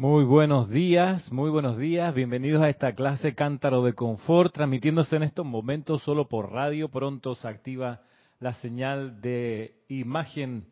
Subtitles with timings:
[0.00, 2.14] Muy buenos días, muy buenos días.
[2.14, 6.88] Bienvenidos a esta clase Cántaro de Confort, transmitiéndose en estos momentos solo por radio.
[6.88, 8.00] Pronto se activa
[8.38, 10.68] la señal de imagen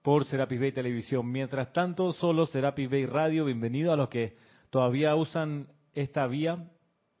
[0.00, 1.30] por Serapis Bay Televisión.
[1.30, 3.44] Mientras tanto, solo Serapis Bay Radio.
[3.44, 4.34] Bienvenido a los que
[4.70, 6.70] todavía usan esta vía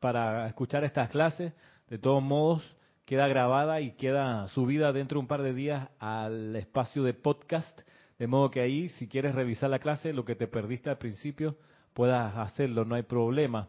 [0.00, 1.52] para escuchar estas clases.
[1.90, 2.74] De todos modos,
[3.04, 7.82] queda grabada y queda subida dentro de un par de días al espacio de podcast
[8.18, 11.56] de modo que ahí, si quieres revisar la clase, lo que te perdiste al principio,
[11.92, 13.68] puedas hacerlo, no hay problema.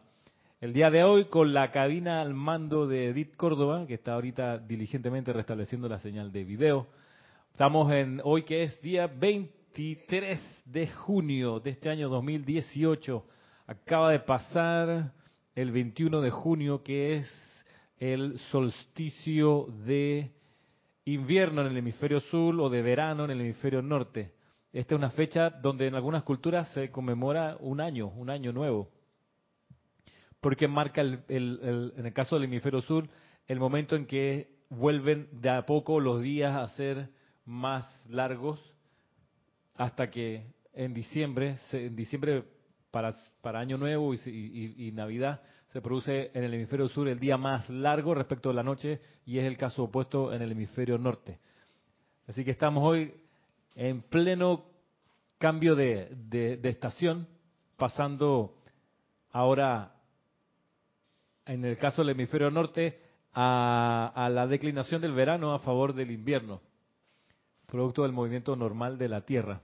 [0.60, 4.58] El día de hoy, con la cabina al mando de Edith Córdoba, que está ahorita
[4.58, 6.86] diligentemente restableciendo la señal de video.
[7.50, 13.24] Estamos en hoy que es día 23 de junio de este año 2018.
[13.66, 15.12] Acaba de pasar
[15.54, 17.62] el 21 de junio, que es
[17.98, 20.30] el solsticio de
[21.04, 24.35] invierno en el hemisferio sur o de verano en el hemisferio norte.
[24.76, 28.90] Esta es una fecha donde en algunas culturas se conmemora un año, un año nuevo,
[30.38, 31.22] porque marca, el,
[31.96, 33.08] en el caso del hemisferio sur,
[33.48, 37.08] el momento en que vuelven de a poco los días a ser
[37.46, 38.60] más largos
[39.76, 42.44] hasta que en diciembre, en diciembre
[42.90, 47.38] para, para Año Nuevo y, y, Navidad se produce en el hemisferio sur el día
[47.38, 51.38] más largo respecto a la noche y es el caso opuesto en el hemisferio norte.
[52.26, 53.14] Así que estamos hoy
[53.76, 54.64] en pleno
[55.38, 57.28] cambio de, estación,
[57.76, 58.56] pasando
[59.30, 59.94] ahora,
[61.44, 63.00] en el caso del hemisferio norte,
[63.34, 66.62] a, a, la declinación del verano a favor del invierno,
[67.66, 69.60] producto del movimiento normal de la Tierra.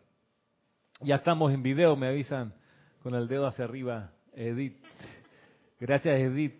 [1.01, 2.55] Ya estamos en video, me avisan
[3.03, 4.77] con el dedo hacia arriba, Edith.
[5.81, 6.55] Gracias, Edith.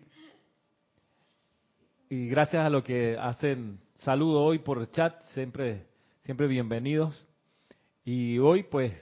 [2.09, 5.85] Y gracias a lo que hacen saludo hoy por chat, siempre,
[6.23, 7.22] siempre bienvenidos.
[8.05, 8.93] Y hoy pues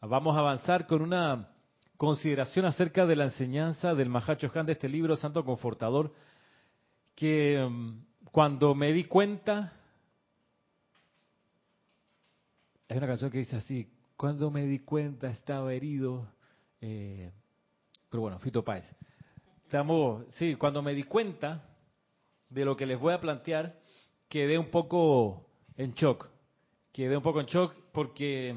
[0.00, 1.48] vamos a avanzar con una
[1.96, 6.12] consideración acerca de la enseñanza del Mahacho Han de este libro Santo Confortador,
[7.16, 9.72] que mm, cuando me di cuenta,
[12.88, 16.28] hay una canción que dice así, cuando me di cuenta estaba herido,
[16.80, 17.32] eh,
[18.08, 18.84] pero bueno, Fito Páez.
[19.64, 21.64] Estamos, sí, cuando me di cuenta
[22.50, 23.80] de lo que les voy a plantear,
[24.28, 25.44] quedé un poco
[25.76, 26.33] en shock
[26.94, 28.54] quedé un poco en shock porque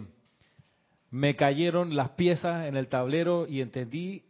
[1.10, 4.26] me cayeron las piezas en el tablero y entendí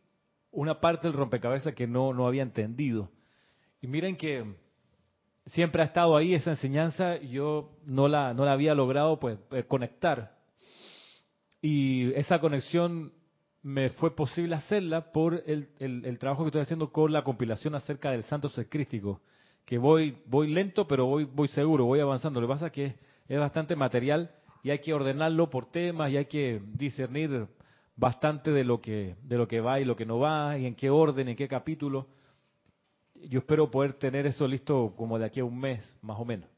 [0.50, 3.12] una parte del rompecabezas que no, no había entendido.
[3.82, 4.46] Y miren que
[5.48, 9.64] siempre ha estado ahí esa enseñanza yo no la, no la había logrado pues eh,
[9.64, 10.38] conectar.
[11.62, 13.12] Y esa conexión
[13.62, 18.12] me fue posible hacerla por el, el, trabajo que estoy haciendo con la compilación acerca
[18.12, 19.20] del santo secrístico,
[19.66, 22.40] que voy, voy lento, pero voy, voy seguro, voy avanzando.
[22.40, 24.32] Lo que pasa es que es bastante material
[24.64, 27.48] y hay que ordenarlo por temas y hay que discernir
[27.96, 30.76] bastante de lo que de lo que va y lo que no va y en
[30.76, 32.08] qué orden, en qué capítulo.
[33.16, 36.50] Yo espero poder tener eso listo como de aquí a un mes, más o menos.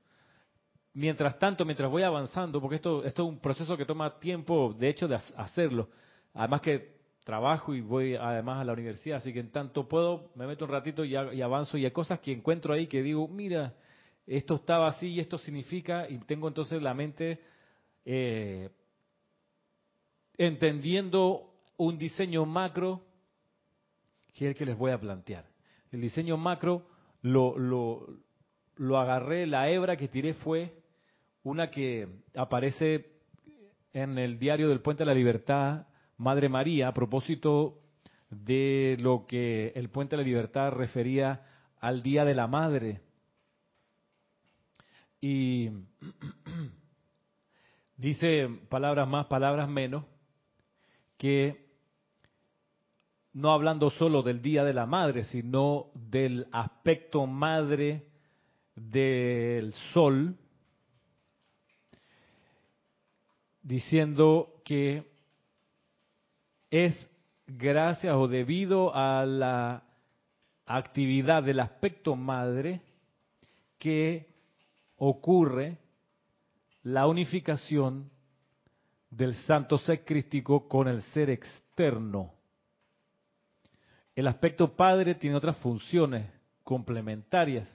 [0.94, 4.90] Mientras tanto, mientras voy avanzando, porque esto, esto es un proceso que toma tiempo, de
[4.90, 5.88] hecho, de hacerlo.
[6.34, 10.48] Además que trabajo y voy además a la universidad, así que en tanto puedo, me
[10.48, 13.76] meto un ratito y, y avanzo y hay cosas que encuentro ahí que digo, mira,
[14.38, 17.40] esto estaba así y esto significa, y tengo entonces la mente
[18.06, 18.70] eh,
[20.38, 23.02] entendiendo un diseño macro
[24.36, 25.46] que es el que les voy a plantear.
[25.92, 26.86] El diseño macro
[27.24, 28.06] lo, lo,
[28.76, 30.76] lo agarré, la hebra que tiré fue
[31.42, 33.10] una que aparece
[33.94, 37.80] en el diario del Puente de la Libertad, Madre María, a propósito
[38.30, 41.48] de lo que el Puente de la Libertad refería
[41.80, 43.09] al Día de la Madre
[45.22, 45.70] y
[47.98, 50.06] dice palabras más, palabras menos,
[51.18, 51.70] que
[53.34, 58.08] no hablando solo del Día de la Madre, sino del aspecto madre
[58.76, 60.36] del sol,
[63.62, 65.04] diciendo que
[66.72, 67.10] es
[67.46, 69.84] gracias o debido a la
[70.66, 72.82] actividad del aspecto madre
[73.78, 74.29] que
[75.00, 75.78] ocurre
[76.84, 78.10] la unificación
[79.10, 82.34] del santo ser crístico con el ser externo.
[84.16, 86.30] El aspecto padre tiene otras funciones
[86.64, 87.68] complementarias,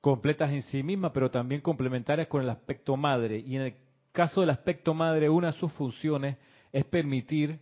[0.00, 3.38] completas en sí mismas, pero también complementarias con el aspecto madre.
[3.38, 3.76] Y en el
[4.12, 6.36] caso del aspecto madre, una de sus funciones
[6.72, 7.60] es permitir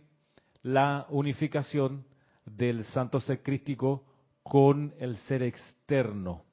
[0.63, 2.05] la unificación
[2.45, 4.03] del santo ser crístico
[4.41, 6.43] con el ser externo.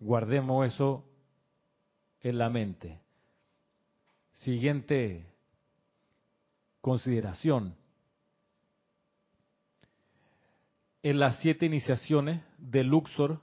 [0.00, 1.04] Guardemos eso
[2.22, 2.98] en la mente.
[4.32, 5.26] Siguiente
[6.80, 7.76] consideración.
[11.02, 13.40] En las siete iniciaciones de Luxor,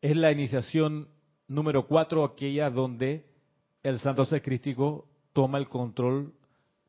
[0.00, 1.08] es la iniciación
[1.48, 3.26] número cuatro, aquella donde
[3.82, 6.34] el santo ser crístico toma el control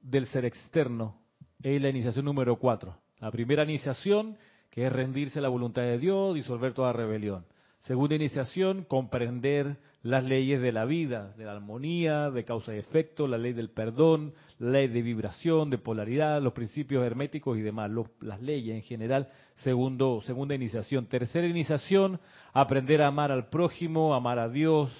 [0.01, 1.19] del ser externo.
[1.61, 2.97] Es la iniciación número cuatro.
[3.19, 4.37] La primera iniciación,
[4.69, 7.45] que es rendirse a la voluntad de Dios, disolver toda rebelión.
[7.87, 13.27] Segunda iniciación, comprender las leyes de la vida, de la armonía, de causa y efecto,
[13.27, 17.89] la ley del perdón, la ley de vibración, de polaridad, los principios herméticos y demás,
[18.19, 19.29] las leyes en general.
[19.55, 21.05] Segundo, segunda iniciación.
[21.05, 22.19] Tercera iniciación,
[22.51, 24.91] aprender a amar al prójimo, amar a Dios,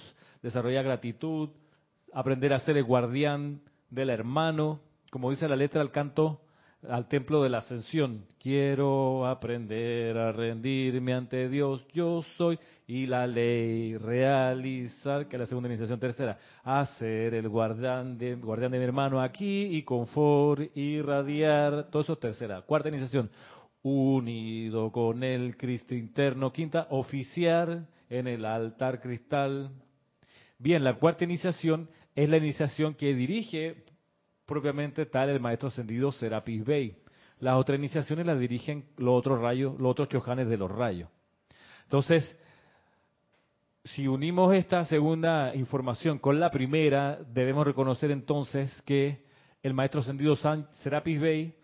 [0.42, 1.50] desarrollar gratitud,
[2.14, 4.80] aprender a ser el guardián del hermano,
[5.10, 6.40] como dice la letra del canto,
[6.86, 8.24] al templo de la ascensión.
[8.38, 15.46] Quiero aprender a rendirme ante Dios, yo soy, y la ley realizar, que es la
[15.46, 21.88] segunda iniciación tercera, hacer el guardián de, guardián de mi hermano aquí y confort, irradiar,
[21.90, 22.62] todo eso es tercera.
[22.62, 23.30] Cuarta iniciación,
[23.82, 26.52] unido con el Cristo interno.
[26.52, 29.70] Quinta, oficiar en el altar cristal.
[30.58, 33.84] Bien, la cuarta iniciación es la iniciación que dirige
[34.48, 36.96] propiamente tal el maestro ascendido Serapis Bey.
[37.38, 41.08] Las otras iniciaciones las dirigen los otros rayos, los otros chojanes de los rayos.
[41.84, 42.36] Entonces,
[43.84, 49.22] si unimos esta segunda información con la primera, debemos reconocer entonces que
[49.62, 51.54] el maestro ascendido Serapis Bey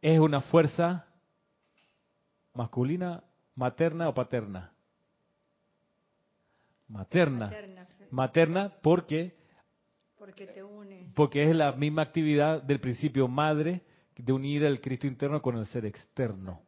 [0.00, 1.06] es una fuerza
[2.54, 3.22] masculina,
[3.54, 4.72] materna o paterna.
[6.88, 7.46] Materna.
[7.46, 9.36] Materna, materna porque
[10.26, 11.12] porque te une.
[11.14, 13.82] Porque es la misma actividad del principio madre
[14.16, 16.62] de unir el Cristo interno con el ser externo.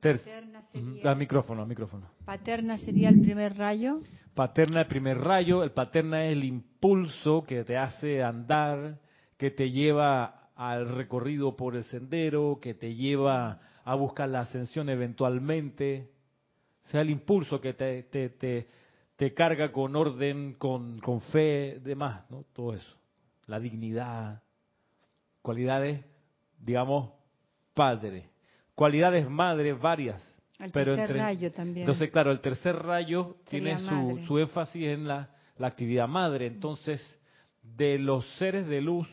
[0.00, 2.10] Paterna sería, al micrófono, al micrófono.
[2.24, 4.00] Paterna sería el primer rayo.
[4.34, 9.00] Paterna el primer rayo, el paterna es el impulso que te hace andar,
[9.36, 14.88] que te lleva al recorrido por el sendero, que te lleva a buscar la ascensión
[14.88, 16.13] eventualmente
[16.84, 18.66] sea el impulso que te, te,
[19.16, 22.44] te, carga con orden, con, con fe, demás, ¿no?
[22.52, 22.96] Todo eso.
[23.46, 24.42] La dignidad,
[25.42, 26.04] cualidades,
[26.58, 27.10] digamos,
[27.74, 28.30] padre.
[28.74, 30.22] Cualidades madre varias.
[30.58, 31.80] El pero tercer rayo también.
[31.80, 36.46] Entonces, claro, el tercer rayo tiene su, su, énfasis en la, la actividad madre.
[36.46, 37.20] Entonces,
[37.62, 39.08] de los seres de luz,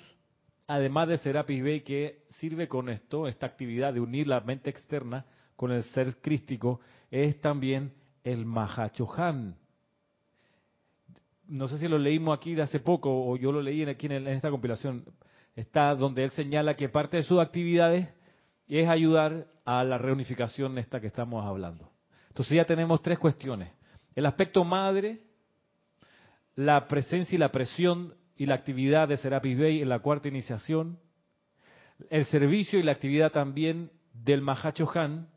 [0.67, 5.25] además de Serapis Bey, que sirve con esto, esta actividad de unir la mente externa
[5.55, 6.79] con el ser crístico,
[7.11, 7.93] es también
[8.23, 9.57] el Mahachohan.
[11.47, 14.25] No sé si lo leímos aquí de hace poco o yo lo leí aquí en,
[14.27, 15.03] esta compilación.
[15.53, 18.07] Está donde él señala que parte de sus actividades
[18.69, 21.91] es ayudar a la reunificación esta que estamos hablando.
[22.29, 23.69] Entonces ya tenemos tres cuestiones.
[24.15, 25.19] El aspecto madre,
[26.55, 30.99] la presencia y la presión y la actividad de Serapis Bey en la cuarta iniciación,
[32.09, 35.27] el servicio y la actividad también del Mahachohan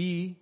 [0.00, 0.38] y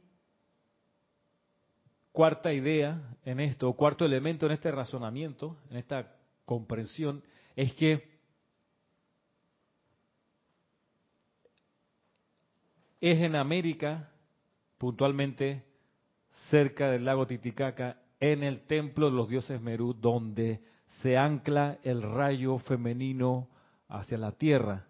[2.12, 6.14] cuarta idea en esto, cuarto elemento en este razonamiento, en esta
[6.44, 7.22] comprensión,
[7.54, 8.06] es que
[13.00, 14.10] es en América,
[14.76, 15.64] puntualmente
[16.50, 20.60] cerca del lago Titicaca, en el templo de los dioses Merú, donde
[21.00, 23.48] se ancla el rayo femenino
[23.88, 24.86] hacia la tierra,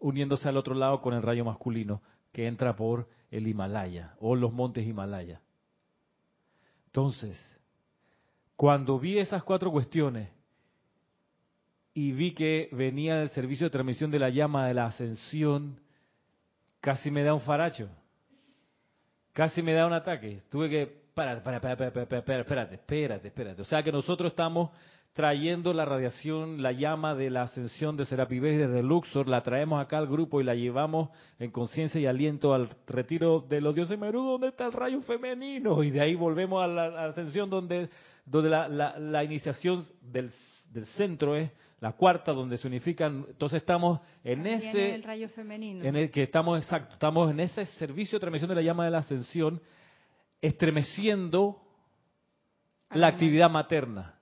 [0.00, 2.00] uniéndose al otro lado con el rayo masculino
[2.32, 5.40] que entra por el Himalaya o los montes Himalaya.
[6.86, 7.38] Entonces,
[8.56, 10.30] cuando vi esas cuatro cuestiones
[11.94, 15.80] y vi que venía del servicio de transmisión de la llama de la ascensión,
[16.80, 17.88] casi me da un faracho.
[19.32, 20.42] Casi me da un ataque.
[20.48, 23.62] Tuve que, para, para, espérate, espérate, espérate.
[23.62, 24.70] O sea que nosotros estamos
[25.12, 29.98] trayendo la radiación, la llama de la ascensión de Serapi desde Luxor, la traemos acá
[29.98, 31.10] al grupo y la llevamos
[31.40, 35.82] en conciencia y aliento al retiro de los dioses Merú, donde está el rayo femenino,
[35.82, 37.88] y de ahí volvemos a la, ascensión donde,
[38.24, 40.30] donde la, la, iniciación del,
[40.70, 41.50] del, centro es
[41.80, 44.94] la cuarta, donde se unifican, entonces estamos en ese...
[44.94, 45.84] el rayo femenino.
[45.84, 48.92] En el que estamos, exacto, estamos en ese servicio de transmisión de la llama de
[48.92, 49.60] la ascensión,
[50.40, 51.60] estremeciendo
[52.90, 54.17] la actividad materna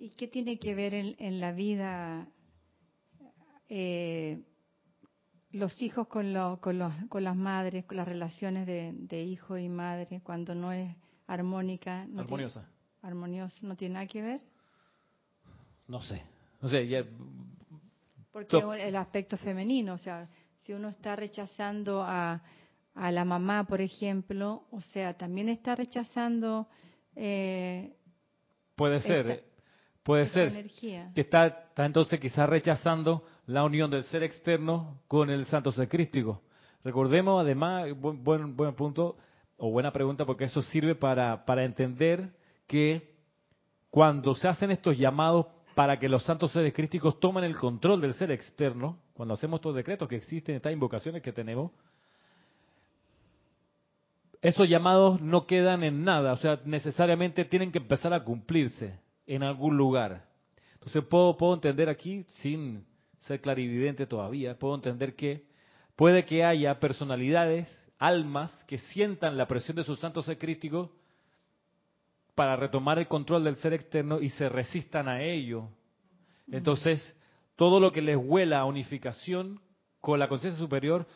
[0.00, 2.28] ¿Y qué tiene que ver en, la vida
[3.68, 4.40] eh,
[5.50, 10.70] los hijos con, con, las madres, con las relaciones de, hijo y madre, cuando no
[10.72, 10.94] es
[11.26, 12.06] armónica?
[12.06, 12.64] No armoniosa.
[13.02, 14.40] armoniosa, ¿no tiene nada que ver?
[15.88, 16.22] No sé.
[16.62, 17.04] No sé, ya...
[18.30, 20.28] Porque el aspecto femenino, o sea,
[20.60, 22.40] si uno está rechazando a,
[22.94, 26.68] a la mamá, por ejemplo, o sea, también está rechazando.
[27.16, 27.96] Eh,
[28.76, 29.47] puede ser,
[30.08, 30.64] puede ser
[31.14, 35.86] que está, está entonces quizás rechazando la unión del ser externo con el santo ser
[35.86, 36.40] crístico.
[36.82, 39.18] Recordemos además, buen, buen, buen punto
[39.58, 42.30] o buena pregunta, porque eso sirve para, para entender
[42.66, 43.16] que
[43.90, 48.14] cuando se hacen estos llamados para que los santos seres crísticos tomen el control del
[48.14, 51.70] ser externo, cuando hacemos estos decretos que existen, estas invocaciones que tenemos,
[54.40, 59.44] esos llamados no quedan en nada, o sea, necesariamente tienen que empezar a cumplirse en
[59.44, 60.24] algún lugar.
[60.74, 62.84] Entonces puedo, puedo entender aquí, sin
[63.20, 65.44] ser clarividente todavía, puedo entender que
[65.94, 67.68] puede que haya personalidades,
[67.98, 70.90] almas, que sientan la presión de sus santos ser críticos
[72.34, 75.68] para retomar el control del ser externo y se resistan a ello.
[76.50, 77.02] Entonces,
[77.56, 79.60] todo lo que les huela a unificación
[80.00, 81.06] con la conciencia superior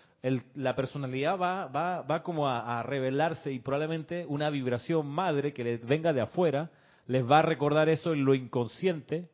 [0.54, 5.84] la personalidad va, va, va como a, revelarse y probablemente una vibración madre que les
[5.84, 6.70] venga de afuera
[7.06, 9.28] les va a recordar eso en lo inconsciente,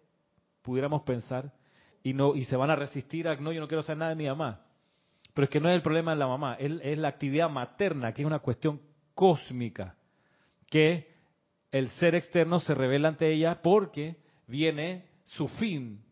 [0.63, 1.53] pudiéramos pensar,
[2.03, 4.17] y no y se van a resistir a, no, yo no quiero hacer nada de
[4.17, 4.63] mi mamá.
[5.35, 8.13] Pero es que no es el problema de la mamá, es, es la actividad materna,
[8.13, 8.81] que es una cuestión
[9.15, 9.97] cósmica,
[10.71, 11.09] que
[11.71, 16.03] el ser externo se revela ante ella porque viene su fin,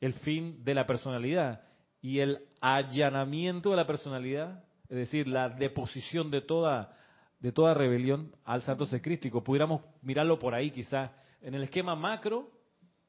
[0.00, 1.62] el fin de la personalidad
[2.02, 6.96] y el allanamiento de la personalidad, es decir, la deposición de toda
[7.40, 9.44] de toda rebelión al santo secrístico.
[9.44, 11.10] Pudiéramos mirarlo por ahí quizás.
[11.40, 12.50] En el esquema macro,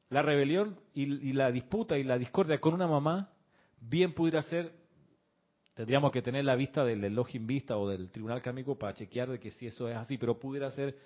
[0.09, 3.31] la rebelión y, la disputa y la discordia con una mamá
[3.79, 4.73] bien pudiera ser,
[5.73, 9.39] tendríamos que tener la vista del Elohim Vista o del Tribunal Cámico para chequear de
[9.39, 10.97] que si eso es así, pero pudiera ser,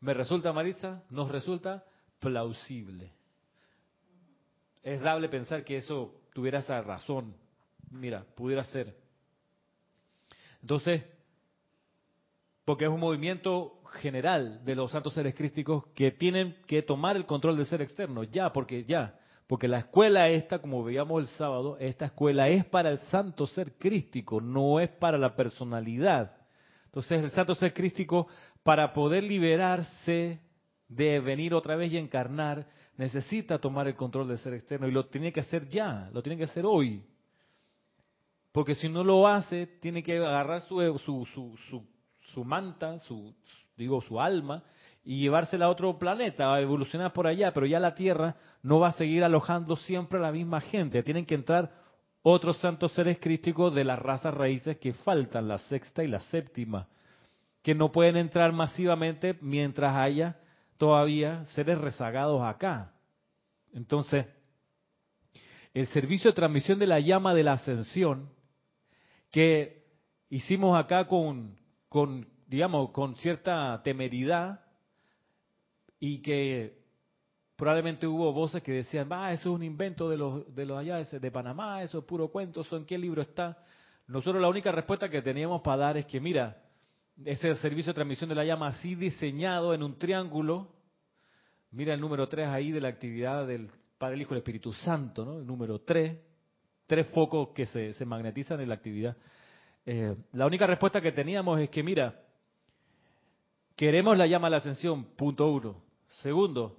[0.00, 1.84] me resulta Marisa, nos resulta
[2.18, 3.12] plausible.
[4.82, 7.34] Es dable pensar que eso tuviera esa razón.
[7.90, 8.96] Mira, pudiera ser.
[10.60, 11.04] Entonces,
[12.68, 17.24] porque es un movimiento general de los santos seres crísticos que tienen que tomar el
[17.24, 21.78] control del ser externo, ya, porque ya, porque la escuela esta, como veíamos el sábado,
[21.80, 26.36] esta escuela es para el santo ser crístico, no es para la personalidad.
[26.84, 28.28] Entonces, el santo ser crístico,
[28.62, 30.38] para poder liberarse
[30.88, 32.66] de venir otra vez y encarnar,
[32.98, 36.36] necesita tomar el control del ser externo y lo tiene que hacer ya, lo tiene
[36.36, 37.02] que hacer hoy.
[38.52, 41.97] Porque si no lo hace, tiene que agarrar su, su, su, su,
[42.44, 43.34] manta, su,
[43.76, 44.62] digo, su alma,
[45.04, 48.88] y llevársela a otro planeta, a evolucionar por allá, pero ya la Tierra no va
[48.88, 51.02] a seguir alojando siempre a la misma gente.
[51.02, 51.72] Tienen que entrar
[52.22, 56.88] otros santos seres crísticos de las razas raíces que faltan, la sexta y la séptima,
[57.62, 60.36] que no pueden entrar masivamente mientras haya
[60.76, 62.92] todavía seres rezagados acá.
[63.72, 64.26] Entonces,
[65.74, 68.30] el servicio de transmisión de la llama de la ascensión
[69.30, 69.84] que
[70.30, 71.56] hicimos acá con,
[71.88, 74.60] con digamos, con cierta temeridad
[76.00, 76.78] y que
[77.56, 81.02] probablemente hubo voces que decían, ah, eso es un invento de los, de los allá
[81.02, 83.58] de Panamá, eso es puro cuento, ¿eso en qué libro está?
[84.06, 86.62] Nosotros la única respuesta que teníamos para dar es que, mira,
[87.24, 90.68] ese servicio de transmisión de la llama así diseñado en un triángulo,
[91.70, 94.72] Mira el número 3 ahí de la actividad del Padre, el Hijo y el Espíritu
[94.72, 95.38] Santo, ¿no?
[95.38, 96.18] El número 3,
[96.86, 99.16] tres focos que se, se magnetizan en la actividad.
[99.90, 102.20] Eh, la única respuesta que teníamos es que, mira,
[103.74, 105.82] queremos la llama a la ascensión, punto uno.
[106.20, 106.78] Segundo,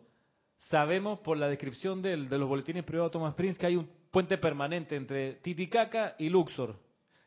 [0.68, 4.38] sabemos por la descripción de los boletines privados de Thomas Prince que hay un puente
[4.38, 6.76] permanente entre Titicaca y Luxor.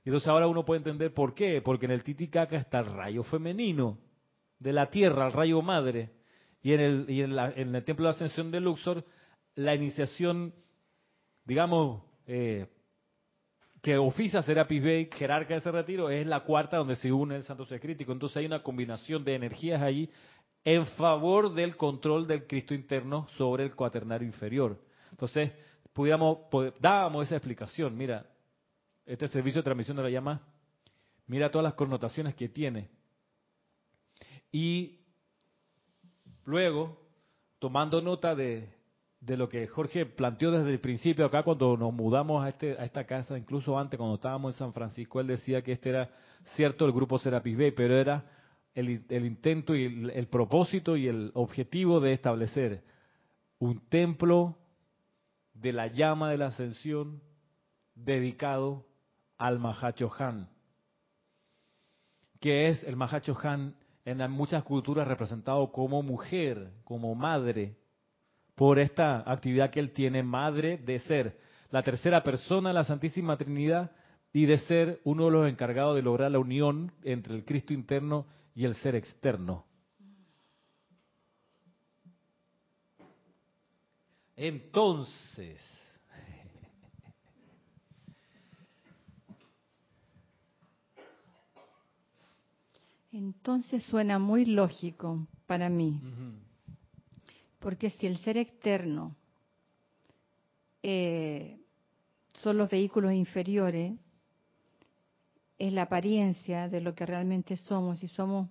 [0.04, 3.24] Y entonces ahora uno puede entender por qué, porque en el Titicaca está el rayo
[3.24, 3.98] femenino
[4.60, 6.10] de la tierra, el rayo madre.
[6.62, 9.04] Y en el, y en, el templo de ascensión de Luxor,
[9.56, 10.54] la iniciación,
[11.44, 12.68] digamos, eh,
[13.82, 17.42] que oficia Serapis Bey, jerarca de ese retiro, es la cuarta donde se une el
[17.42, 18.12] Santo Crítico.
[18.12, 20.08] Entonces hay una combinación de energías allí
[20.64, 24.78] en favor del control del Cristo interno sobre el cuaternario inferior.
[25.10, 25.52] Entonces,
[25.92, 26.38] pudiéramos,
[26.80, 27.96] dábamos esa explicación.
[27.96, 28.24] Mira,
[29.04, 30.40] este servicio de transmisión de la llama,
[31.26, 32.88] mira todas las connotaciones que tiene.
[34.52, 35.02] Y
[36.44, 36.98] Luego,
[37.58, 38.68] tomando nota de,
[39.26, 43.04] lo que Jorge planteó desde el principio acá cuando nos mudamos a, este, a esta
[43.04, 46.10] casa, incluso antes cuando estábamos en San Francisco, él decía que este era
[46.56, 48.24] cierto el grupo Serapis Bay, pero era
[48.74, 52.82] el, el intento y el, el, propósito y el objetivo de establecer
[53.60, 54.58] un templo
[55.54, 57.22] de la llama de la ascensión
[57.94, 58.86] dedicado
[59.38, 60.48] al Mahacho Han,
[62.40, 67.76] que es el Mahacho Han en muchas culturas representado como mujer, como madre,
[68.54, 71.38] por esta actividad que él tiene, madre de ser,
[71.70, 73.90] la tercera persona de la Santísima Trinidad,
[74.32, 78.26] y de ser uno de los encargados de lograr la unión entre el Cristo interno
[78.54, 79.66] y el ser externo.
[84.34, 85.60] Entonces,
[93.12, 96.00] entonces suena muy lógico para mí,
[97.62, 99.14] porque si el ser externo
[100.82, 101.60] eh,
[102.34, 103.94] son los vehículos inferiores,
[105.58, 108.48] es la apariencia de lo que realmente somos y somos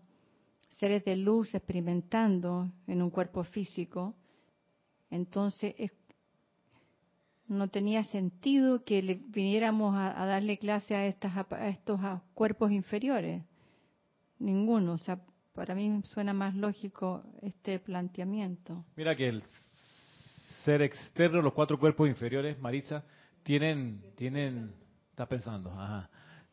[0.79, 4.15] seres de luz experimentando en un cuerpo físico,
[5.09, 5.75] entonces
[7.49, 11.99] no tenía sentido que le viniéramos a, darle clase a, estas, a estos
[12.33, 13.43] cuerpos inferiores.
[14.39, 14.93] Ninguno.
[14.93, 15.19] O sea,
[15.53, 18.85] para mí suena más lógico este planteamiento.
[18.95, 19.43] Mira que el
[20.63, 23.03] ser externo, los cuatro cuerpos inferiores, Marisa,
[23.43, 24.73] tienen, tienen,
[25.09, 26.09] está pensando, ajá,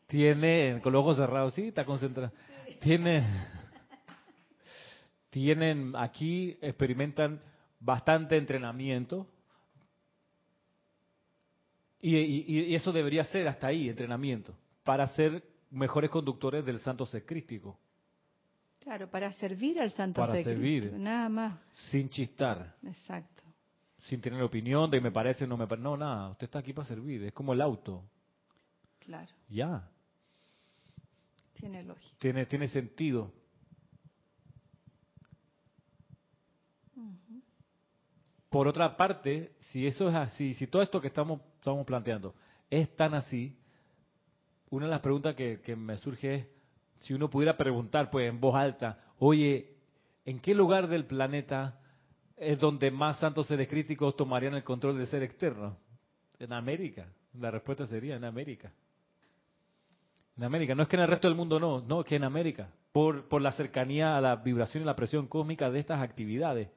[0.07, 2.33] tiene, con los ojos cerrados, sí, está concentrado,
[2.81, 3.23] tiene,
[5.29, 7.41] tienen, aquí experimentan
[7.79, 9.27] bastante entrenamiento,
[12.01, 17.25] y, y, eso debería ser hasta ahí, entrenamiento, para ser mejores conductores del santo ser
[17.25, 17.77] crístico.
[18.89, 21.59] Claro, para servir al santo para servir, nada más.
[21.91, 22.75] Sin chistar.
[22.83, 23.43] Exacto
[24.09, 25.83] sin tener opinión de me parece, no me parece.
[25.83, 28.03] No, nada, usted está aquí para servir, es como el auto.
[28.97, 29.31] Claro.
[29.47, 29.87] Ya.
[31.53, 32.15] Tiene lógica.
[32.17, 33.31] Tiene, tiene sentido.
[38.49, 42.33] Por otra parte, si eso es así, si todo esto que estamos, estamos planteando
[42.67, 43.55] es tan así,
[44.71, 46.47] una de las preguntas que, que me surge es,
[46.99, 49.75] si uno pudiera preguntar pues en voz alta, oye,
[50.25, 51.79] ¿en qué lugar del planeta
[52.39, 55.77] es donde más santos seres críticos tomarían el control del ser externo.
[56.39, 57.07] En América.
[57.33, 58.71] La respuesta sería en América.
[60.37, 60.73] En América.
[60.73, 62.71] No es que en el resto del mundo no, no, que en América.
[62.93, 66.69] Por, por la cercanía a la vibración y la presión cósmica de estas actividades.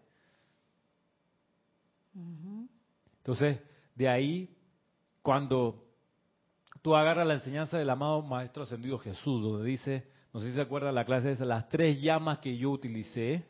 [3.18, 3.62] Entonces,
[3.94, 4.56] de ahí,
[5.22, 5.86] cuando
[6.82, 10.62] tú agarras la enseñanza del amado Maestro Ascendido Jesús, donde dice, no sé si se
[10.62, 13.44] acuerdan la clase de las tres llamas que yo utilicé,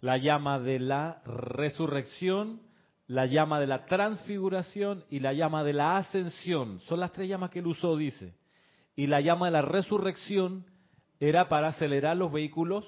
[0.00, 2.60] la llama de la resurrección,
[3.08, 6.80] la llama de la transfiguración y la llama de la ascensión.
[6.82, 8.34] Son las tres llamas que él usó, dice.
[8.94, 10.64] Y la llama de la resurrección
[11.18, 12.84] era para acelerar los vehículos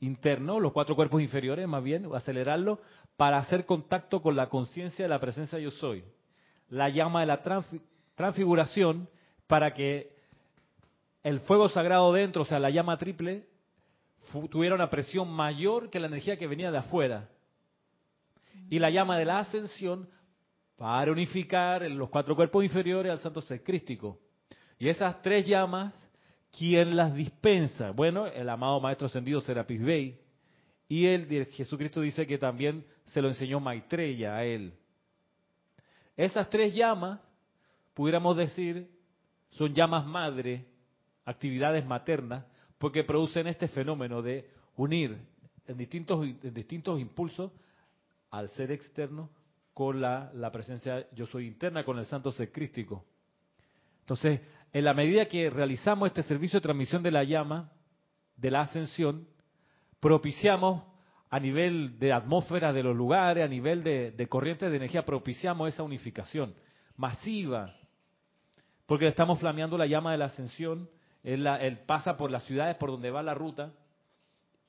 [0.00, 2.80] internos, los cuatro cuerpos inferiores más bien, acelerarlo
[3.16, 6.04] para hacer contacto con la conciencia de la presencia yo soy.
[6.68, 7.42] La llama de la
[8.14, 9.08] transfiguración
[9.46, 10.11] para que
[11.22, 13.46] el fuego sagrado dentro, o sea, la llama triple,
[14.50, 17.28] tuviera una presión mayor que la energía que venía de afuera.
[18.68, 20.08] Y la llama de la ascensión
[20.76, 24.18] para unificar los cuatro cuerpos inferiores al santo ser crístico.
[24.78, 25.94] Y esas tres llamas,
[26.56, 27.92] ¿quién las dispensa?
[27.92, 30.18] Bueno, el amado Maestro Ascendido Serapis Bey.
[30.88, 34.74] Y él, Jesucristo dice que también se lo enseñó Maitreya a él.
[36.16, 37.20] Esas tres llamas,
[37.94, 38.90] pudiéramos decir,
[39.50, 40.66] son llamas madre,
[41.24, 42.44] actividades maternas,
[42.78, 45.18] porque producen este fenómeno de unir
[45.66, 47.52] en distintos, en distintos impulsos
[48.30, 49.30] al ser externo
[49.74, 53.04] con la, la, presencia yo soy interna, con el santo ser crístico.
[54.00, 54.40] Entonces,
[54.72, 57.72] en la medida que realizamos este servicio de transmisión de la llama,
[58.36, 59.28] de la ascensión,
[60.00, 60.82] propiciamos
[61.30, 65.68] a nivel de atmósfera de los lugares, a nivel de, de corrientes de energía, propiciamos
[65.68, 66.54] esa unificación
[66.96, 67.74] masiva,
[68.86, 70.90] porque estamos flameando la llama de la ascensión
[71.22, 73.72] él, pasa por las ciudades por donde va la ruta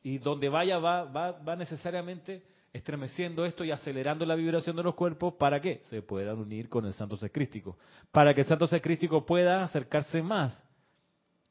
[0.04, 5.34] y donde vaya va, va, necesariamente estremeciendo esto y acelerando la vibración de los cuerpos.
[5.36, 7.78] Para que se puedan unir con el santo secrístico,
[8.12, 10.58] para que el santo secrístico pueda acercarse más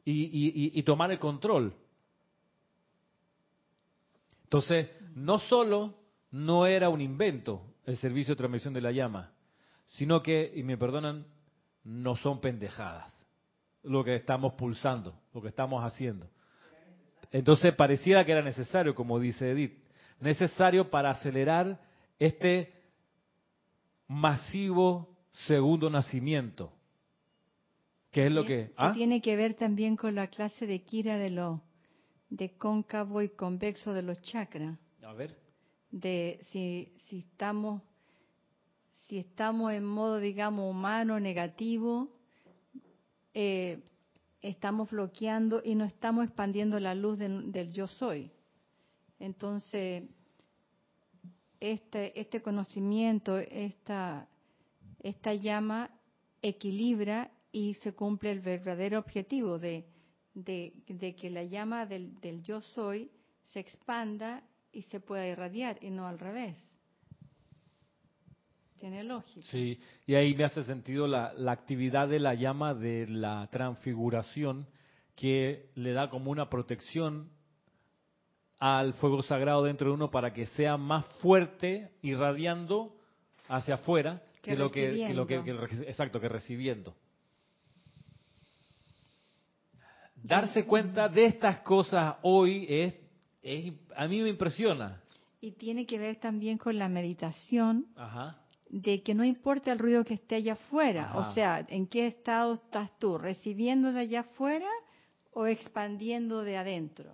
[0.04, 1.74] y, y tomar el control.
[4.44, 5.94] Entonces, no solo
[6.30, 9.32] no era un invento el servicio de transmisión de la llama,
[9.88, 11.26] sino que, y me perdonan,
[11.84, 13.21] no son pendejadas
[13.82, 16.28] lo que estamos pulsando, lo que estamos haciendo.
[17.30, 19.78] Entonces pareciera que era necesario, como dice Edith,
[20.20, 21.80] necesario para acelerar
[22.18, 22.72] este
[24.06, 25.16] masivo
[25.46, 26.72] segundo nacimiento.
[28.10, 28.92] ¿Qué es lo que, ¿ah?
[28.92, 31.62] tiene que ver también con la clase de Kira de lo
[32.28, 34.78] de cóncavo y convexo de los chakras.
[35.02, 35.36] A ver.
[35.90, 37.82] De si, si estamos
[39.06, 42.10] si estamos en modo digamos humano negativo
[43.34, 43.80] eh,
[44.40, 48.30] estamos bloqueando y no estamos expandiendo la luz del yo soy.
[49.18, 50.04] Entonces,
[51.60, 54.28] este, este conocimiento, esta,
[55.00, 55.90] esta llama
[56.42, 59.86] equilibra y se cumple el verdadero objetivo de,
[60.34, 63.10] de, que la llama del, del yo soy
[63.52, 64.42] se expanda
[64.72, 66.56] y se pueda irradiar y no al revés.
[68.82, 69.46] Tiene lógica.
[69.52, 74.66] Sí, y ahí me hace sentido la, la actividad de la llama de la transfiguración
[75.14, 77.30] que le da como una protección
[78.58, 82.96] al fuego sagrado dentro de uno para que sea más fuerte irradiando
[83.46, 85.38] hacia afuera que, lo que, lo que,
[85.86, 86.92] exacto que recibiendo.
[90.16, 92.96] Darse cuenta de estas cosas hoy es,
[93.44, 95.00] es a mí me impresiona.
[95.40, 97.86] Y tiene que ver también con la meditación.
[98.72, 102.54] De que no importa el ruido que esté allá afuera, o sea, en qué estado
[102.54, 104.68] estás tú, recibiendo de allá afuera
[105.34, 107.12] o expandiendo de adentro.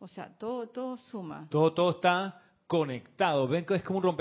[0.00, 1.46] O sea, todo, todo suma.
[1.48, 3.46] Todo, todo está conectado.
[3.46, 4.16] Ven que es como un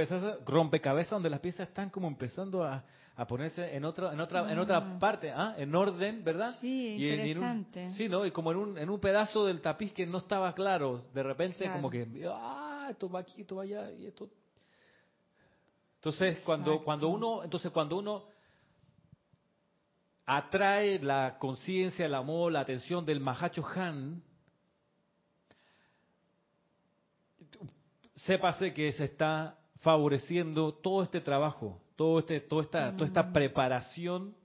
[0.46, 2.84] rompecabezas, donde las piezas están como empezando a,
[3.28, 5.00] ponerse en otra, en otra, en otra mm.
[5.00, 5.56] parte, ¿ah?
[5.58, 6.54] en orden, ¿verdad?
[6.62, 7.89] Sí, interesante.
[7.94, 8.28] sí, ¿no?
[8.28, 11.68] Y como en un, en un pedazo del tapiz que no estaba claro, de repente
[11.72, 14.30] como que, ah, esto va aquí, esto va allá, y esto.
[16.04, 18.26] Entonces, cuando, cuando uno, entonces cuando uno
[20.26, 24.22] atrae la conciencia, el amor, la atención del Mahacho Han,
[28.18, 34.36] sépase que se está favoreciendo todo este trabajo, todo este, toda, esta, toda esta preparación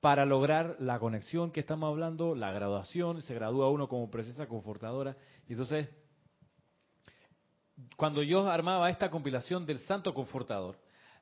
[0.00, 5.16] para lograr la conexión que estamos hablando, la graduación, se gradúa uno como presencia confortadora.
[5.48, 5.88] Y entonces,
[7.96, 10.78] cuando yo armaba esta compilación del Santo Confortador,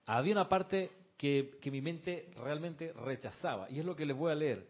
[0.07, 4.35] había una parte que, mi mente realmente rechazaba, y es lo que les voy a
[4.35, 4.67] leer,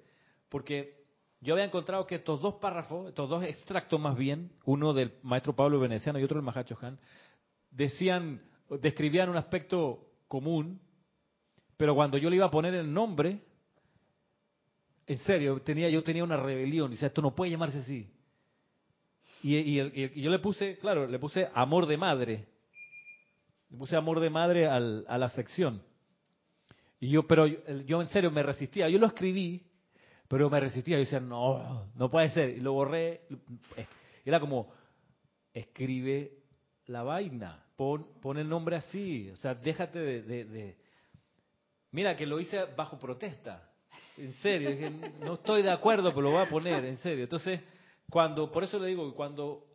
[0.48, 1.02] porque
[1.40, 5.56] yo había encontrado que estos dos párrafos, estos dos extractos más bien, uno del maestro
[5.56, 6.98] Pablo Veneciano y otro del Mahacho Han,
[7.70, 10.80] describían un aspecto común,
[11.76, 13.40] pero cuando yo le iba a poner el nombre,
[15.06, 18.08] en serio, tenía, yo tenía una rebelión, y decía, esto no puede llamarse así.
[19.42, 22.46] Y, yo le puse, claro, le puse amor de madre.
[23.70, 25.82] Le puse amor de madre a la sección.
[27.00, 28.88] Y yo, pero yo en serio me resistía.
[28.88, 29.66] Yo lo escribí
[30.32, 32.48] pero me resistía, yo decía, no, no puede ser.
[32.56, 33.20] Y lo borré.
[34.24, 34.72] Era como,
[35.52, 36.38] escribe
[36.86, 38.06] la vaina, pon,
[38.38, 39.28] el nombre así.
[39.28, 40.76] O sea, déjate de,
[41.90, 43.62] Mira, que lo hice bajo protesta.
[44.16, 47.24] En serio, dije, no estoy de acuerdo, pero lo voy a poner, en serio.
[47.24, 47.60] Entonces,
[48.12, 49.66] cuando, por eso le digo, cuando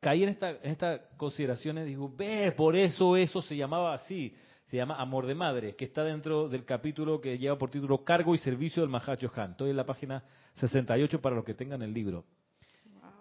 [0.00, 4.34] caí en, esta, estas consideraciones, digo, ve, por eso eso se llamaba así
[4.66, 8.34] se llama Amor de Madre, que está dentro del capítulo que lleva por título Cargo
[8.34, 9.52] y Servicio del Mahacho Han.
[9.52, 12.24] Estoy en la página 68 para los que tengan el libro.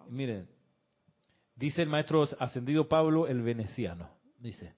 [0.10, 0.48] Miren,
[1.56, 4.74] dice el maestro ascendido Pablo el Veneciano, dice,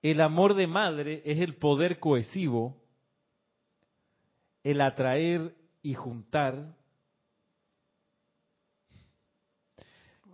[0.00, 2.76] el amor de madre es el poder cohesivo,
[4.62, 6.76] el atraer y juntar,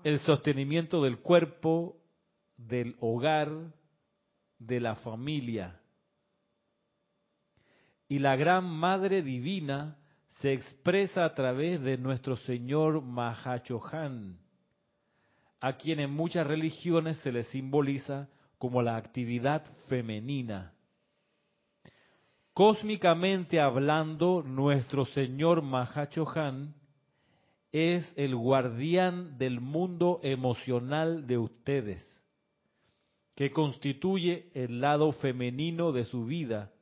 [0.09, 2.01] el sostenimiento del cuerpo,
[2.57, 3.51] del hogar,
[4.59, 5.81] de la familia.
[8.09, 9.99] Y la gran Madre Divina
[10.41, 14.39] se expresa a través de nuestro Señor Mahachohan,
[15.61, 20.73] a quien en muchas religiones se le simboliza como la actividad femenina.
[22.55, 26.78] Cósmicamente hablando, nuestro Señor Mahachohan
[27.73, 32.19] es el guardián del mundo emocional de ustedes
[33.35, 36.73] que constituye el lado femenino de su vida.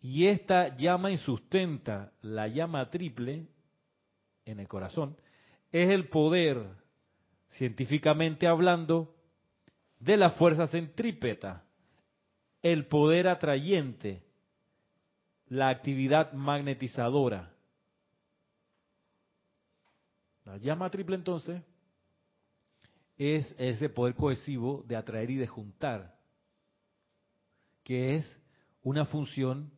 [0.00, 3.48] Y esta llama y sustenta la llama triple
[4.46, 5.16] en el corazón,
[5.72, 6.66] es el poder,
[7.50, 9.14] científicamente hablando,
[9.98, 11.64] de la fuerza centrípeta,
[12.62, 14.22] el poder atrayente,
[15.48, 17.53] la actividad magnetizadora.
[20.44, 21.62] La llama triple entonces
[23.16, 26.18] es ese poder cohesivo de atraer y de juntar,
[27.82, 28.40] que es
[28.82, 29.70] una función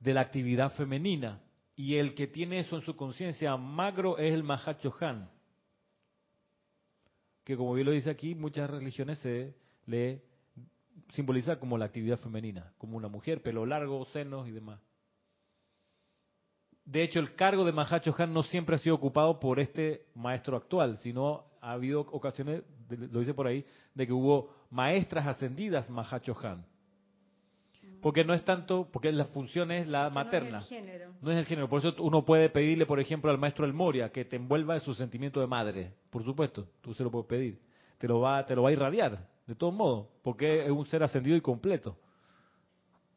[0.00, 1.42] de la actividad femenina.
[1.74, 5.28] Y el que tiene eso en su conciencia magro es el Mahachohan,
[7.44, 10.22] que como bien lo dice aquí, muchas religiones se le
[11.12, 14.80] simboliza como la actividad femenina, como una mujer, pelo largo, senos y demás.
[16.86, 20.96] De hecho, el cargo de Mahachohan no siempre ha sido ocupado por este maestro actual,
[20.98, 26.64] sino ha habido ocasiones, lo dice por ahí, de que hubo maestras ascendidas Mahachohan.
[28.00, 30.58] Porque no es tanto, porque la función es la materna.
[30.58, 31.12] No es el género.
[31.20, 31.68] No es el género.
[31.68, 34.80] Por eso uno puede pedirle, por ejemplo, al maestro El Moria que te envuelva en
[34.80, 35.92] su sentimiento de madre.
[36.10, 37.58] Por supuesto, tú se lo puedes pedir.
[37.98, 41.02] Te lo va, te lo va a irradiar, de todos modos, porque es un ser
[41.02, 41.96] ascendido y completo.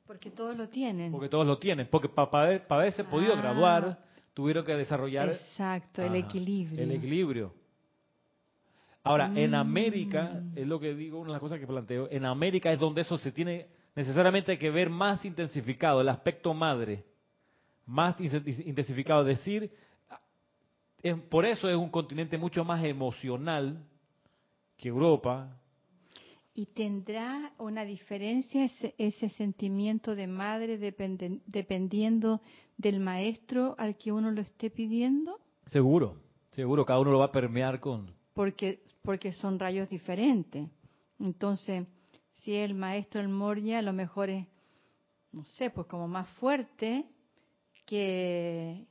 [0.10, 1.12] Porque todos lo tienen.
[1.12, 1.86] Porque todos lo tienen.
[1.88, 3.42] Porque para, haberse podido Ah.
[3.42, 4.00] graduar,
[4.34, 6.82] tuvieron que desarrollar Exacto, el Ajá, equilibrio.
[6.82, 7.54] El equilibrio.
[9.04, 9.54] Ahora, en Mm.
[9.54, 13.02] América, es lo que digo, una de las cosas que planteo, en América es donde
[13.02, 17.06] eso se tiene necesariamente que ver más intensificado, el aspecto madre,
[17.86, 19.22] más intensificado.
[19.30, 19.72] Es decir,
[21.04, 23.78] es- por eso es un continente mucho más emocional
[24.76, 25.56] que Europa.
[26.60, 32.42] ¿Y tendrá una diferencia ese, ese sentimiento de madre dependiendo
[32.76, 35.40] del maestro al que uno lo esté pidiendo?
[35.68, 36.18] Seguro,
[36.50, 38.14] seguro, cada uno lo va a permear con...
[38.34, 40.68] Porque, porque son rayos diferentes.
[41.18, 41.88] Entonces,
[42.44, 44.46] si el maestro el Moria a lo mejor es,
[45.32, 47.06] no sé, pues como más fuerte
[47.86, 48.86] que,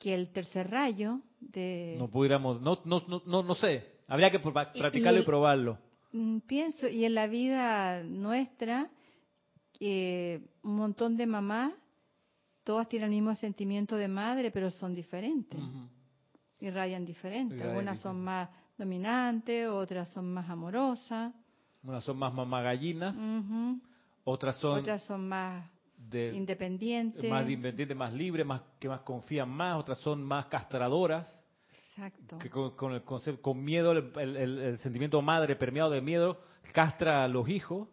[0.00, 1.94] que el tercer rayo de...
[1.96, 5.24] No pudiéramos, no, no, no, no, no sé, habría que proba- Y- y practicarlo y,
[5.24, 5.78] probarlo.
[6.12, 8.90] Mm, Pienso, y en la vida nuestra,
[9.80, 11.72] un montón de mamás,
[12.64, 15.88] todas tienen el mismo sentimiento de madre, pero son diferentes, Ujú.
[16.60, 17.56] irradian diferente.
[17.56, 18.48] Irradian Algunas son más
[18.78, 21.32] dominantes, otras son más amorosas,
[21.82, 23.80] Unas son más mamá gallinas, ujú,
[24.24, 27.28] otras son otras son más de, independientes.
[27.28, 31.26] más independientes, más libres, más que más confían más, otras son más castradoras,
[31.96, 32.38] Exacto.
[32.38, 36.40] que con, con el concepto, con miedo, el, el- sentimiento madre permeado de miedo
[36.72, 37.88] castra a los hijos,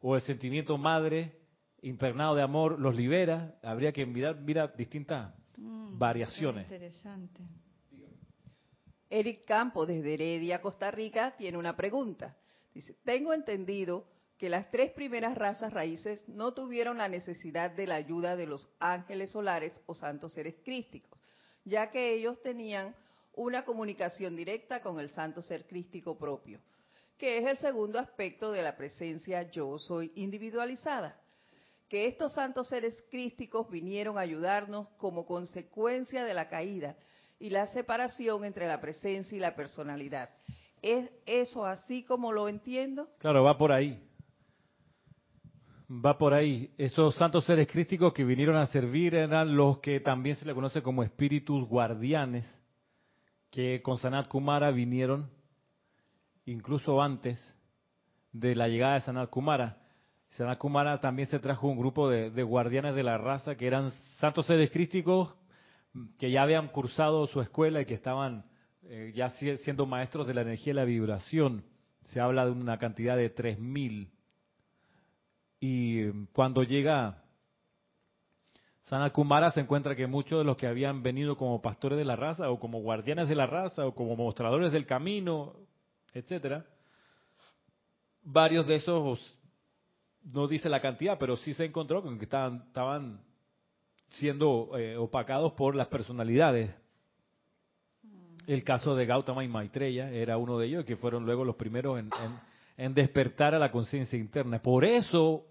[0.00, 1.38] o el sentimiento madre
[1.82, 3.54] impregnado de amor los libera.
[3.62, 6.64] Habría que mirar, mira distintas Mm, variaciones.
[6.70, 7.42] Interesante.
[9.10, 12.36] Eric Campo, desde Heredia, Costa Rica, tiene una pregunta.
[12.74, 14.04] Dice, tengo entendido
[14.36, 18.68] que las tres primeras razas raíces no tuvieron la necesidad de la ayuda de los
[18.78, 21.18] ángeles solares o santos seres crísticos,
[21.64, 22.94] ya que ellos tenían
[23.38, 26.58] una comunicación directa con el santo ser crístico propio,
[27.16, 31.16] que es el segundo aspecto de la presencia yo soy individualizada.
[31.88, 36.96] Que estos santos seres crísticos vinieron a ayudarnos como consecuencia de la caída
[37.38, 40.30] y la separación entre la presencia y la personalidad.
[40.82, 43.08] ¿Es eso así como lo entiendo?
[43.18, 44.02] Claro, va por ahí.
[45.88, 46.70] Va por ahí.
[46.76, 50.82] Esos santos seres crísticos que vinieron a servir eran los que también se le conoce
[50.82, 52.44] como espíritus guardianes,
[53.50, 55.30] que con Sanat Kumara vinieron
[56.46, 57.38] incluso antes
[58.32, 59.78] de la llegada de Sanat Kumara.
[60.30, 64.46] Sanat Kumara también se trajo un grupo de, guardianes de la raza que eran santos
[64.46, 65.34] seres crísticos
[66.18, 68.44] que ya habían cursado su escuela y que estaban
[68.84, 71.64] eh, ya si- siendo maestros de la energía y la vibración.
[72.04, 74.10] Se habla de una cantidad de 3.000.
[75.60, 77.22] Y eh, cuando llega
[78.88, 82.16] Sanat Kumara se encuentra que muchos de los que habían venido como pastores de la
[82.16, 85.54] raza o como guardianes de la raza o como mostradores del camino,
[86.14, 86.64] etcétera,
[88.22, 89.34] varios de esos
[90.24, 93.20] no dice la cantidad, pero sí se encontró con que estaban, estaban
[94.08, 96.70] siendo eh, opacados por las personalidades.
[98.46, 101.98] El caso de Gautama y Maitreya era uno de ellos, que fueron luego los primeros
[101.98, 102.48] en, en-
[102.78, 104.62] en despertar a la conciencia interna.
[104.62, 105.44] Por eso,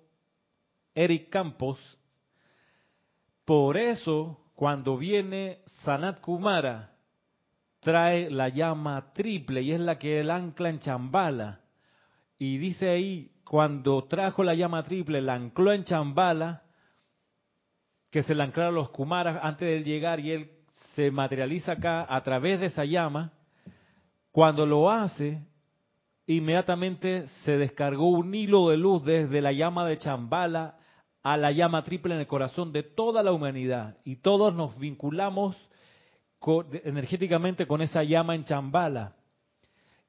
[0.95, 1.77] Eric Campos,
[3.47, 6.91] por eso, cuando viene Sanat Kumara,
[7.79, 11.61] trae la llama triple y es la que él ancla en Chambala.
[12.37, 16.63] Y dice ahí, cuando trajo la llama triple, la ancló en Chambala,
[18.11, 20.51] que se la anclaron los Kumaras antes de él llegar y él
[20.93, 23.31] se materializa acá a través de esa llama.
[24.33, 25.47] Cuando lo hace,
[26.25, 30.77] inmediatamente se descargó un hilo de luz desde la llama de Chambala
[31.27, 35.57] a la llama triple en el corazón de toda la humanidad y todos nos vinculamos
[36.85, 39.13] energéticamente con esa llama en Chambala.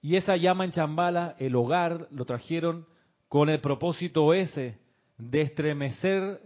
[0.00, 2.87] Y esa llama en Chambala, el hogar, lo trajeron
[3.26, 4.78] con el propósito ese
[5.16, 6.40] de estremecer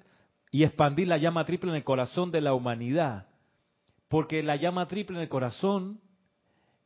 [0.50, 3.26] y expandir la llama triple en el corazón de la humanidad.
[4.08, 6.00] Porque la llama triple en el corazón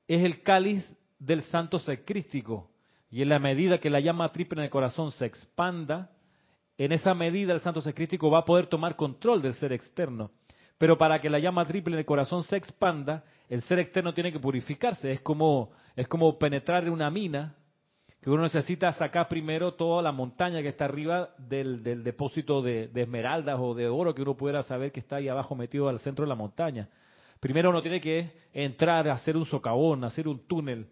[0.09, 2.69] es el cáliz del santo ser crístico.
[3.11, 6.11] Y en la medida que la llama triple en el corazón se expanda,
[6.79, 10.31] en esa medida el santo ser crístico va a poder tomar control del ser externo.
[10.79, 14.31] Pero para que la llama triple en el corazón se expanda, el ser externo tiene
[14.31, 15.11] que purificarse.
[15.11, 17.55] Es como, es como penetrar en una mina,
[18.21, 22.89] que uno necesita sacar primero toda la montaña que está arriba del, del depósito de,
[22.89, 26.01] de esmeraldas o de oro que uno pudiera saber que está ahí abajo metido al
[26.01, 26.89] centro de la montaña.
[27.41, 30.89] Primero uno tiene que entrar, hacer un socavón, hacer un túnel,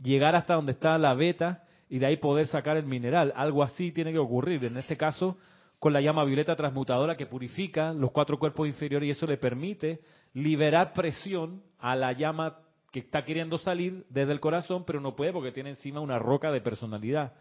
[0.00, 3.32] llegar hasta donde está la veta y de ahí poder sacar el mineral.
[3.36, 4.64] Algo así tiene que ocurrir.
[4.64, 5.36] En este caso,
[5.78, 10.00] con la llama violeta transmutadora que purifica los cuatro cuerpos inferiores y eso le permite
[10.34, 12.58] liberar presión a la llama
[12.92, 16.50] que está queriendo salir desde el corazón, pero no puede porque tiene encima una roca
[16.50, 17.34] de personalidad.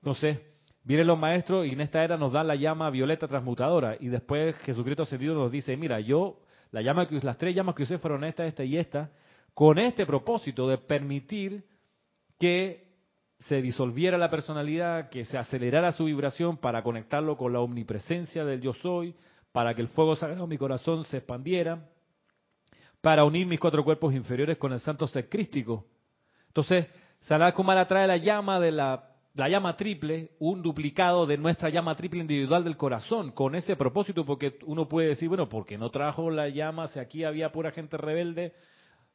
[0.00, 0.40] Entonces,
[0.84, 3.96] Vienen los maestros y en esta era nos dan la llama violeta transmutadora.
[4.00, 6.40] Y después Jesucristo ascendido nos dice, mira, yo,
[6.72, 9.10] la llama que, las tres llamas que usé fueron esta, esta y esta,
[9.54, 11.64] con este propósito de permitir
[12.38, 12.91] que
[13.48, 18.60] se disolviera la personalidad, que se acelerara su vibración para conectarlo con la omnipresencia del
[18.60, 19.14] yo soy,
[19.52, 21.88] para que el fuego sagrado de mi corazón se expandiera,
[23.00, 25.86] para unir mis cuatro cuerpos inferiores con el santo ser crístico.
[26.48, 26.86] Entonces,
[27.20, 31.96] Sanat Kumara trae la llama de la, la llama triple, un duplicado de nuestra llama
[31.96, 35.90] triple individual del corazón, con ese propósito, porque uno puede decir, bueno, ¿por qué no
[35.90, 38.52] trajo la llama si aquí había pura gente rebelde?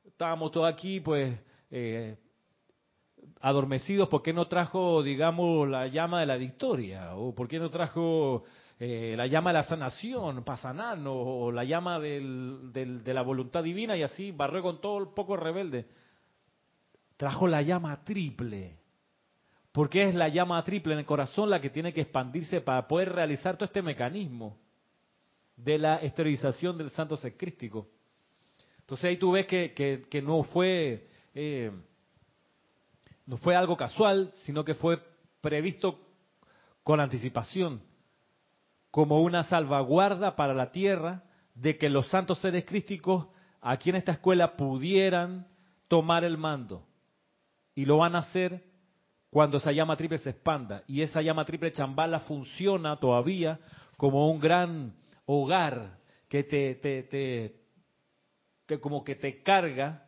[0.06, 1.40] Estábamos todos aquí, pues,
[1.72, 2.18] eh,
[3.42, 7.16] adormecidos, ¿por qué no trajo, digamos, la llama de la victoria?
[7.16, 8.44] ¿O por qué no trajo
[8.80, 11.16] eh, la llama de la sanación para sanarnos?
[11.16, 15.38] ¿O la llama del, de la voluntad divina y así barré con todo el poco
[15.38, 15.88] rebelde?
[17.16, 18.78] Trajo la llama triple.
[19.72, 23.14] Porque es la llama triple en el corazón la que tiene que expandirse para poder
[23.14, 24.58] realizar todo este mecanismo
[25.56, 27.88] de la esterilización del santo secrístico.
[28.80, 29.74] Entonces ahí tú ves que,
[30.10, 31.08] que, no fue...
[31.36, 31.72] Eh,
[33.28, 35.00] no fue algo casual, sino que fue
[35.42, 36.00] previsto
[36.82, 37.84] con anticipación,
[38.90, 43.28] como una salvaguarda para la tierra de que los santos seres crísticos
[43.62, 45.48] aquí en esta escuela pudieran
[45.90, 46.88] tomar el mando.
[47.76, 48.64] Y lo van a hacer
[49.30, 50.84] cuando esa llama triple se expanda.
[50.88, 53.60] Y esa llama triple chambala funciona todavía
[53.98, 57.62] como un gran hogar que te, te, te
[58.66, 60.07] que como que te carga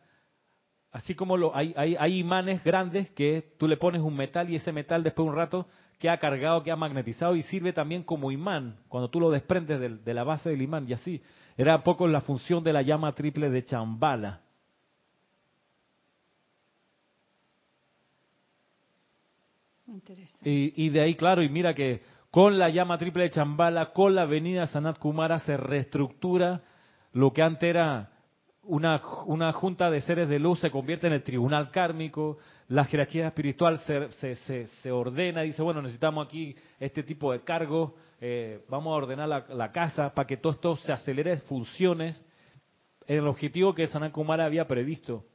[0.91, 4.71] Así como lo, hay, hay, imanes grandes que tú le pones un metal y ese
[4.71, 5.67] metal después de un rato
[5.99, 10.13] queda cargado, queda magnetizado y sirve también como imán cuando tú lo desprendes de, de
[10.13, 10.87] la base del imán.
[10.89, 11.21] Y así
[11.57, 14.41] era poco la función de la llama triple de Chambala.
[20.43, 24.15] Y, y, de ahí, claro, y mira que con la llama triple de Chambala, con
[24.15, 26.61] la venida Sanat Kumara, se reestructura
[27.11, 28.11] lo que antes era
[28.63, 33.27] una, una, junta de seres de luz se convierte en el tribunal kármico, la jerarquía
[33.27, 38.63] espiritual se, se, se, se ordena, dice, bueno, necesitamos aquí este tipo de cargos, eh,
[38.67, 42.23] vamos a ordenar la, casa para que todo esto se acelere funciones
[43.07, 45.25] en el objetivo que Sanat Kumara había previsto,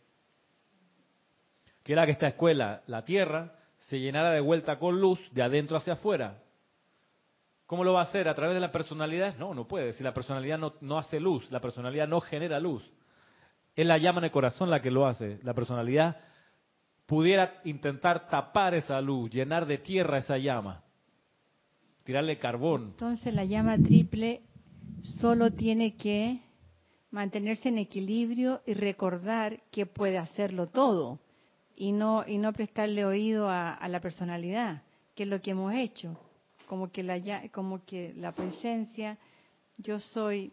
[1.83, 3.55] que era que esta escuela, la Tierra,
[3.89, 6.43] se llenara de vuelta con luz de adentro hacia afuera.
[7.67, 8.29] ¿Cómo lo va a hacer?
[8.29, 9.37] ¿A través de la personalidad?
[9.39, 9.93] No, no puede.
[9.95, 12.89] Si la personalidad no, no hace luz, la personalidad no genera luz.
[13.77, 15.39] Es la llama en el corazón la que lo hace.
[15.43, 16.17] La personalidad
[17.07, 20.83] pudiera intentar tapar esa luz, llenar de tierra esa llama,
[22.05, 22.91] tirarle carbón.
[22.93, 24.43] Entonces la llama triple
[25.21, 26.41] solo tiene que
[27.11, 31.21] mantenerse en equilibrio y recordar que puede hacerlo todo
[31.77, 34.83] y no y no prestarle oído a, la personalidad,
[35.15, 36.19] que es lo que hemos hecho,
[36.67, 39.19] como que la como que la presencia
[39.77, 40.53] yo soy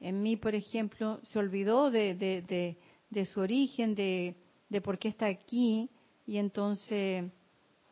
[0.00, 2.76] en mí, por ejemplo, se olvidó de, de,
[3.10, 4.34] de, su origen, de,
[4.68, 5.90] de por qué está aquí,
[6.26, 7.24] y entonces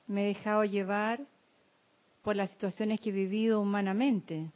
[0.06, 1.20] me he dejado llevar
[2.22, 4.50] por las situaciones que he vivido humanamente.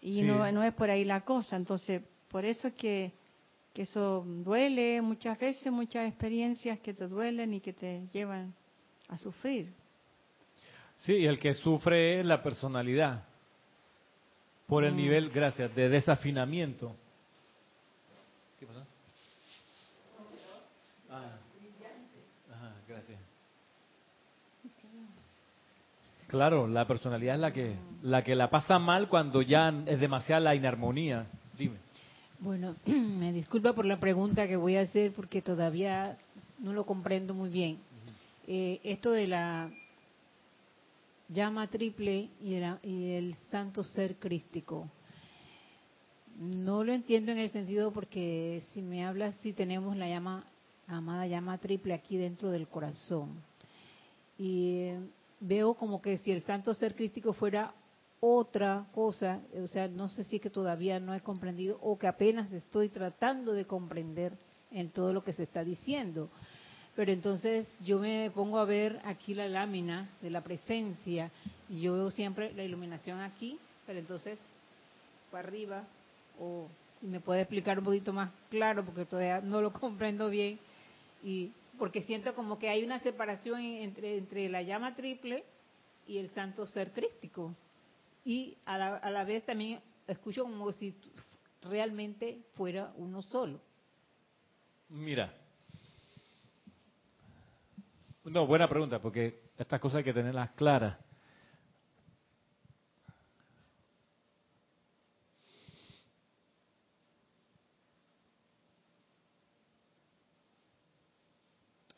[0.00, 1.56] Y no, no es por ahí la cosa.
[1.56, 3.12] Entonces, por eso es que,
[3.72, 8.54] que eso duele muchas veces, muchas experiencias que te duelen y que te llevan
[9.08, 9.72] a sufrir.
[10.98, 13.25] Sí, el que sufre es la personalidad
[14.66, 14.96] por el mm.
[14.96, 16.94] nivel, gracias, de desafinamiento.
[18.58, 18.80] ¿Qué pasó?
[21.10, 21.38] Ah.
[22.52, 23.18] Ajá, gracias.
[26.28, 30.40] Claro, la personalidad es la que la que la pasa mal cuando ya es demasiada
[30.40, 31.26] la inarmonía.
[31.56, 31.76] Dime.
[32.40, 36.18] Bueno, me disculpa por la pregunta que voy a hacer porque todavía
[36.58, 37.78] no lo comprendo muy bien.
[38.48, 39.70] eh, esto de la
[41.28, 44.88] llama triple y el, santo ser crístico.
[46.38, 50.44] No lo entiendo en el sentido porque si me hablas, si tenemos la llama,
[50.86, 53.42] amada llama triple aquí dentro del corazón.
[54.38, 54.90] Y
[55.40, 57.74] veo como que si el santo ser crístico fuera
[58.20, 62.52] otra cosa, o sea, no sé si que todavía no he comprendido o que apenas
[62.52, 64.36] estoy tratando de comprender
[64.70, 66.30] en todo lo que se está diciendo.
[66.96, 71.30] Pero entonces yo me pongo a ver aquí la lámina de la presencia
[71.68, 74.38] y yo veo siempre la iluminación aquí, pero entonces
[75.30, 75.84] para arriba,
[76.40, 76.68] o
[76.98, 80.58] si me puede explicar un poquito más claro, porque todavía no lo comprendo bien,
[81.22, 85.44] y porque siento como que hay una separación entre, entre la llama triple
[86.08, 87.54] y el santo ser crístico.
[88.24, 90.94] Y a la, a la vez también escucho como si
[91.62, 93.60] realmente fuera uno solo.
[94.88, 95.34] Mira,
[98.26, 100.98] no, buena pregunta, porque estas cosas hay que tenerlas claras.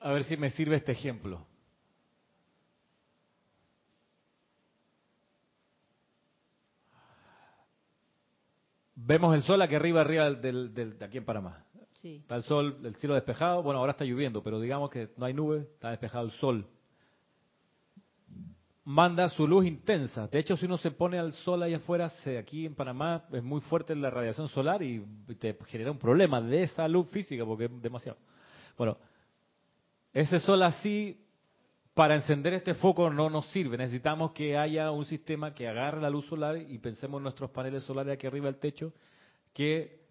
[0.01, 1.47] A ver si me sirve este ejemplo.
[9.09, 11.65] Vemos el sol aquí arriba, arriba del, de aquí en Panamá.
[11.95, 12.17] Sí.
[12.17, 13.63] Está el sol, el cielo despejado.
[13.63, 16.67] Bueno, ahora está lloviendo, pero digamos que no hay nube, está despejado el sol.
[18.85, 20.27] Manda su luz intensa.
[20.29, 23.63] De hecho, si uno se pone al sol ahí afuera, aquí en Panamá es muy
[23.63, 25.03] fuerte la radiación solar y
[25.39, 28.19] te genera un problema de salud física porque es demasiado.
[28.77, 28.99] Bueno,
[30.13, 31.19] ese sol así,
[31.99, 33.77] para encender este foco no nos sirve.
[33.77, 37.83] Necesitamos que haya un sistema que agarre la luz solar y pensemos en nuestros paneles
[37.83, 38.93] solares aquí arriba del techo,
[39.53, 40.07] que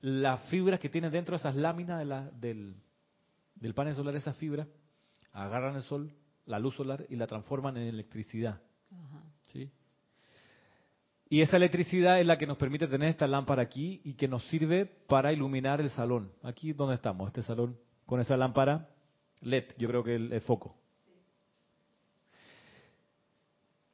[0.00, 2.76] las fibras que tienen dentro de esas láminas de la, del,
[3.56, 4.66] del panel solar, esas fibras,
[5.32, 6.14] agarran el sol,
[6.46, 8.58] la luz solar y la transforman en electricidad.
[8.90, 9.22] Ajá.
[9.52, 9.70] ¿sí?
[11.28, 14.42] Y esa electricidad es la que nos permite tener esta lámpara aquí y que nos
[14.44, 16.32] sirve para iluminar el salón.
[16.42, 18.88] Aquí donde estamos, este salón, con esa lámpara
[19.42, 20.74] LED, yo creo que el, el foco.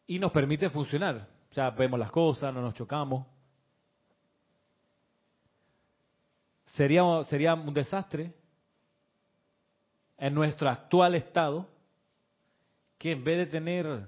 [0.06, 1.28] Y nos permite funcionar.
[1.50, 3.26] O sea, vemos las cosas, no nos chocamos.
[6.74, 8.32] Sería, sería un desastre
[10.18, 11.68] en nuestro actual estado
[12.98, 14.06] que en vez de tener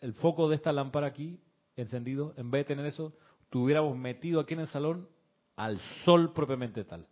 [0.00, 1.40] el- foco de esta lámpara aquí
[1.76, 3.12] encendido, en vez de tener eso,
[3.50, 5.08] tuviéramos metido aquí en el salón
[5.56, 7.06] al sol propiamente tal.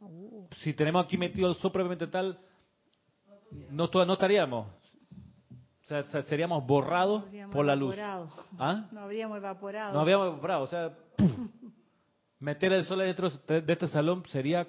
[0.00, 2.38] Uh, Si tenemos aquí metido al sol propiamente tal,
[3.70, 4.66] no, estaríamos.
[4.68, 7.96] O sea, se- seríamos borrados No habríamos por la luz.
[8.58, 8.88] ¿Ah?
[8.90, 9.92] No habríamos evaporado.
[9.94, 10.62] No habíamos evaporado.
[10.64, 11.30] O sea, ¡puf!
[12.40, 14.66] meter el sol dentro de este salón sería,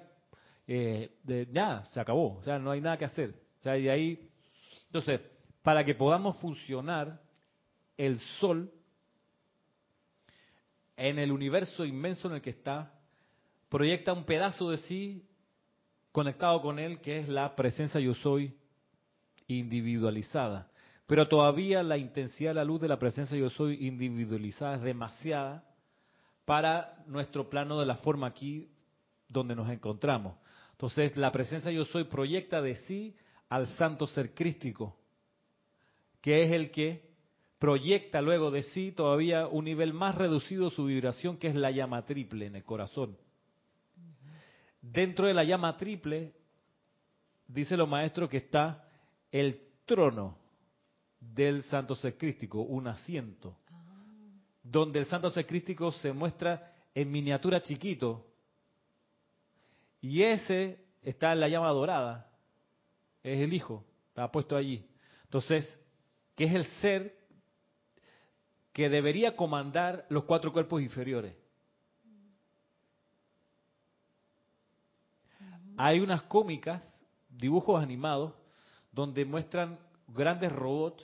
[0.68, 2.38] eh, de, ya, se acabó.
[2.38, 3.34] O sea, no hay nada que hacer.
[3.60, 4.30] O sea, y ahí,
[4.86, 5.22] entonces,
[5.64, 7.20] para que podamos funcionar,
[7.98, 8.72] el sol
[10.96, 12.92] en el universo inmenso en el que está,
[13.70, 15.24] proyecta un pedazo de sí
[16.12, 18.56] conectado con él, que es la presencia yo soy
[19.48, 20.70] individualizada.
[21.08, 25.64] Pero todavía la intensidad de la luz de la presencia yo soy individualizada es demasiada
[26.46, 28.70] para nuestro plano de la forma aquí
[29.30, 30.38] donde nos encontramos.
[30.72, 33.16] Entonces, la presencia yo soy proyecta de sí
[33.50, 34.98] al santo ser crístico,
[36.22, 37.08] que es el que
[37.58, 42.06] proyecta luego de sí todavía un nivel más reducido su vibración, que es la llama
[42.06, 43.18] triple en el corazón.
[44.82, 46.34] Dentro de la llama triple,
[47.48, 48.87] dice los maestros que está
[49.32, 50.38] el trono
[51.20, 53.58] del santo ser crístico, un asiento,
[54.64, 58.26] donde el santo ser crístico se muestra en miniatura chiquito,
[60.02, 62.30] y ese está en la llama dorada,
[63.24, 64.86] es el hijo, está puesto allí.
[65.24, 65.80] Entonces,
[66.36, 67.18] que es el ser
[68.72, 71.36] que debería comandar los cuatro cuerpos inferiores.
[75.78, 76.84] Hay unas cómicas,
[77.30, 78.34] dibujos animados,
[78.98, 79.78] donde muestran
[80.08, 81.04] grandes robots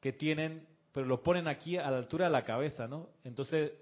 [0.00, 3.08] que tienen, pero los ponen aquí a la altura de la cabeza, ¿no?
[3.24, 3.72] Entonces,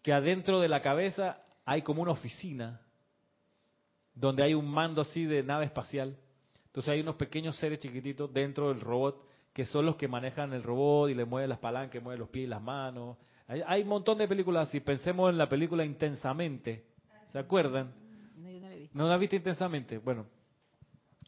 [0.00, 2.80] que adentro de la cabeza hay como una oficina,
[4.14, 6.16] donde hay un mando así de nave espacial.
[6.64, 10.62] Entonces hay unos pequeños seres chiquititos dentro del robot que son los que manejan el
[10.62, 13.18] robot y le mueven las palancas, mueven los pies y las manos.
[13.46, 14.80] Hay, hay un montón de películas así.
[14.80, 16.86] Pensemos en la película Intensamente.
[17.28, 17.92] ¿Se acuerdan?
[18.38, 18.98] no, yo no lo he visto.
[18.98, 19.98] ¿No la viste intensamente?
[19.98, 20.26] Bueno,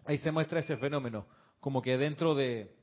[0.04, 1.26] ahí se muestra ese fenómeno,
[1.60, 2.74] como que dentro de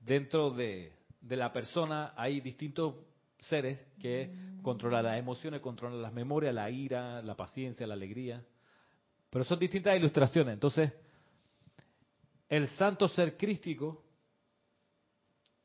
[0.00, 2.94] dentro de, de la persona hay distintos
[3.40, 8.42] seres que controlan las emociones, controlan las memorias, la ira, la paciencia, la alegría.
[9.28, 10.54] Pero son distintas ilustraciones.
[10.54, 10.92] Entonces,
[12.48, 14.02] el santo ser crístico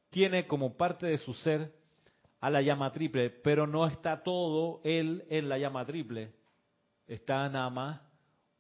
[0.10, 1.74] tiene como parte de su ser
[2.40, 6.34] a la llama triple, pero no está todo él en la llama triple
[7.08, 8.02] está nada más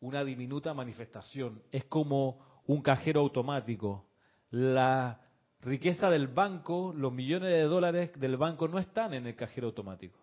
[0.01, 1.61] una diminuta manifestación.
[1.71, 4.05] Es como un cajero automático.
[4.51, 5.19] La
[5.61, 10.19] riqueza del banco, los millones de dólares del banco no están en el cajero automático.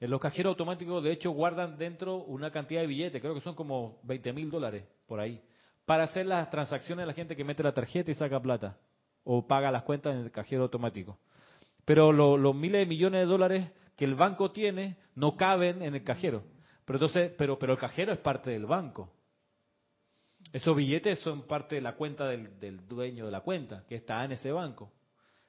[0.00, 3.54] En los cajeros automáticos, de hecho, guardan dentro una cantidad de billetes, creo que son
[3.54, 5.40] como 20 mil dólares por ahí,
[5.86, 8.78] para hacer las transacciones de la gente que mete la tarjeta y saca plata
[9.22, 11.18] o paga las cuentas en el cajero automático.
[11.84, 15.94] Pero lo- los miles de millones de dólares que el banco tiene no caben en
[15.94, 16.42] el cajero.
[16.84, 19.10] Pero entonces, pero, pero el cajero es parte del banco.
[20.52, 24.24] Esos billetes son parte de la cuenta del, del dueño de la cuenta, que está
[24.24, 24.92] en ese banco.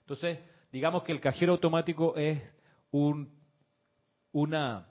[0.02, 0.40] Entonces,
[0.72, 2.42] digamos que el cajero automático es
[2.92, 3.34] un,
[4.32, 4.88] una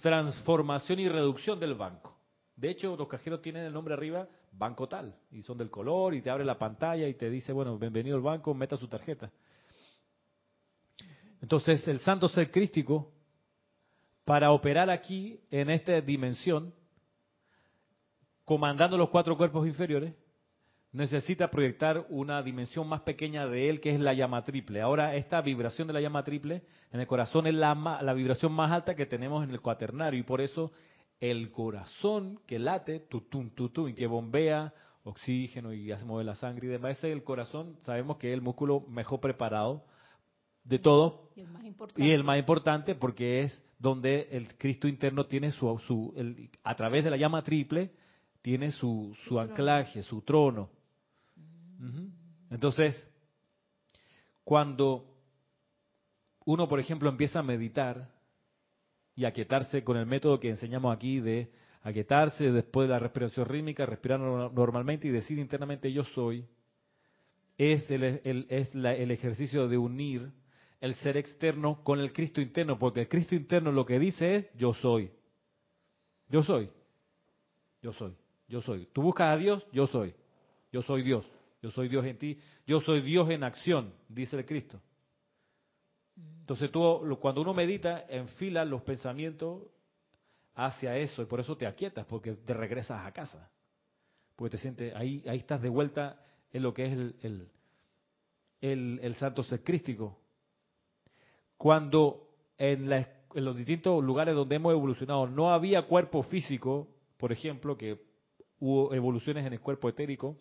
[0.00, 2.16] transformación y reducción del banco.
[2.56, 6.22] De hecho, los cajeros tienen el nombre arriba, banco tal, y son del color, y
[6.22, 9.30] te abre la pantalla y te dice, bueno, bienvenido al banco, meta su tarjeta.
[11.40, 13.10] Entonces, el santo ser crístico,
[14.24, 16.74] para operar aquí, en esta dimensión,
[18.44, 20.14] comandando los cuatro cuerpos inferiores,
[20.92, 24.80] necesita proyectar una dimensión más pequeña de él, que es la llama triple.
[24.80, 26.62] Ahora, esta vibración de la llama triple
[26.92, 30.22] en el corazón es la, la vibración más alta que tenemos en el cuaternario, y
[30.22, 30.70] por eso
[31.18, 36.66] el corazón que late, tutum, tutum, y que bombea oxígeno y hace mover la sangre
[36.66, 39.84] y demás, ese es el corazón, sabemos que es el músculo mejor preparado
[40.64, 42.04] de todo Y el más importante.
[42.04, 46.74] y el más importante porque es donde el Cristo interno tiene su, su el- a
[46.76, 47.90] través de la llama triple
[48.42, 50.68] tiene su, su anclaje, su trono.
[51.78, 52.10] Ujú.
[52.50, 53.08] Entonces,
[54.44, 55.06] cuando
[56.44, 58.10] uno, por ejemplo, empieza a meditar
[59.14, 61.52] y a quietarse con el método que enseñamos aquí de
[61.82, 66.46] aquietarse después de la respiración rítmica, respirar no- normalmente y decir internamente yo soy,
[67.58, 70.32] es el, el- es la- el ejercicio de unir
[70.82, 74.46] el ser externo con el Cristo interno, porque el Cristo interno lo que dice es
[74.56, 75.12] yo soy,
[76.28, 76.68] yo soy,
[77.80, 78.16] yo soy,
[78.48, 78.88] yo soy.
[78.92, 80.12] Tú buscas a Dios, yo soy,
[80.72, 81.24] yo soy Dios,
[81.62, 84.82] yo soy Dios en ti, yo soy Dios en acción, dice el Cristo.
[86.40, 89.62] Entonces tú, cuando uno medita, enfila los pensamientos
[90.56, 93.48] hacia eso y por eso te aquietas, porque te regresas a casa.
[94.34, 96.20] Porque te sientes, ahí, ahí estás de vuelta
[96.52, 97.48] en lo que es el, el,
[98.60, 100.18] el, el santo ser crístico.
[101.62, 102.26] Cuando
[102.58, 107.76] en, la- en los distintos lugares donde hemos evolucionado no había cuerpo físico, por ejemplo,
[107.76, 108.00] que
[108.58, 110.38] hubo evoluciones en el cuerpo etérico,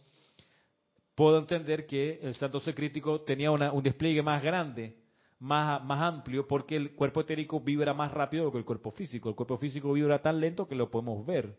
[1.13, 4.97] puedo entender que el santo ser crítico tenía un despliegue más grande,
[5.37, 9.29] más, más amplio, porque el cuerpo etérico vibra más rápido que el cuerpo físico.
[9.29, 11.55] El cuerpo físico vibra tan lento que lo podemos ver.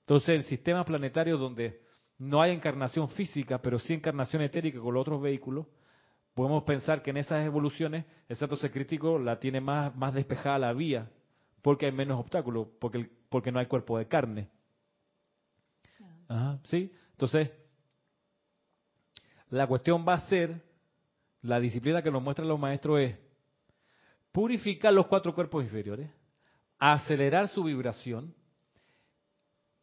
[0.00, 1.80] Entonces, en sistemas planetarios donde
[2.18, 5.64] no hay encarnación física, pero sí encarnación etérica con los otros vehículos,
[6.38, 10.56] podemos pensar que en esas evoluciones el santo ser crítico la tiene más, más despejada
[10.60, 11.10] la vía,
[11.62, 14.48] porque hay menos obstáculos, porque, el- porque no hay cuerpo de carne.
[16.28, 16.92] Ajá, ¿sí?
[17.10, 17.50] Entonces,
[19.50, 20.62] la cuestión va a ser,
[21.42, 23.16] la disciplina que nos muestran los maestros es
[24.30, 26.08] purificar los cuatro cuerpos inferiores,
[26.78, 28.32] acelerar su vibración,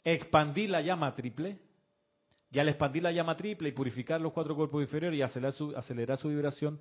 [0.06, 1.60] expandir la llama triple,
[2.56, 5.76] y al expandir la llama triple y purificar los cuatro cuerpos inferiores y acelerar su,
[5.76, 6.80] acelerar su vibración,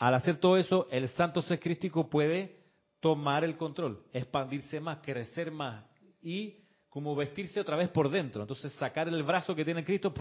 [0.00, 2.56] al hacer todo eso, el santo ser crístico puede
[2.98, 5.84] tomar el control, expandirse más, crecer más
[6.20, 8.42] y como vestirse otra vez por dentro.
[8.42, 10.12] Entonces sacar el brazo que tiene Cristo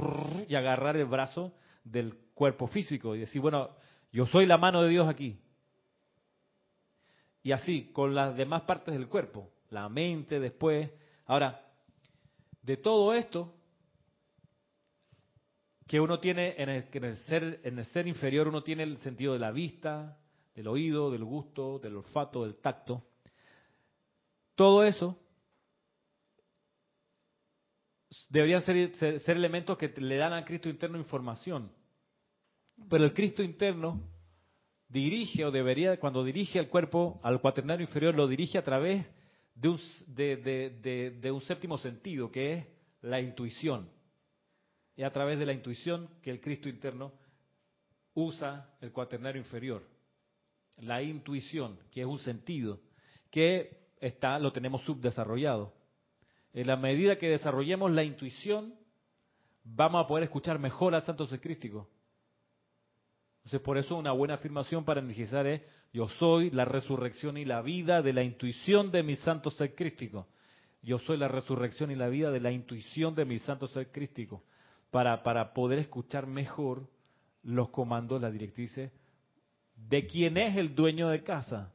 [0.47, 1.51] y agarrar el brazo
[1.83, 3.71] del cuerpo físico y decir, bueno,
[4.11, 5.41] yo soy la mano de Dios aquí.
[7.41, 10.91] Y así, con las demás partes del cuerpo, la mente después.
[11.25, 11.59] Ahora,
[12.61, 13.55] de todo esto,
[15.91, 19.39] que uno tiene en el, que en el ser inferior uno tiene el sentido de
[19.39, 20.17] la vista,
[20.55, 23.03] del oído, del gusto, del olfato, del tacto.
[24.55, 25.19] Todo eso
[28.29, 31.69] deberían ser, elementos que le dan al Cristo interno información.
[32.89, 34.01] Pero el Cristo interno
[34.87, 39.05] dirige o debería, cuando dirige el cuerpo al cuaternario inferior, lo dirige a través
[39.55, 42.65] de un, de un séptimo sentido, que es
[43.01, 43.89] la intuición.
[45.01, 47.11] Y a través de la intuición que el Cristo interno
[48.13, 49.81] usa el cuaternario inferior.
[50.77, 52.79] La intuición, que es un sentido,
[53.31, 55.73] que está, lo tenemos subdesarrollado.
[56.53, 58.75] En la medida que desarrollemos la intuición,
[59.63, 61.89] vamos a poder escuchar mejor al Santo Ser Crístico.
[63.37, 67.63] Entonces, por eso una buena afirmación para energizar es, yo soy la resurrección y la
[67.63, 70.27] vida de la intuición de mi Santo Ser Crístico.
[70.83, 74.43] Yo soy la resurrección y la vida de la intuición de mi Santo Ser Crístico.
[74.91, 76.87] Para, para poder escuchar mejor
[77.43, 78.91] los comandos, las directrices
[79.75, 81.71] de quién es el dueño de casa.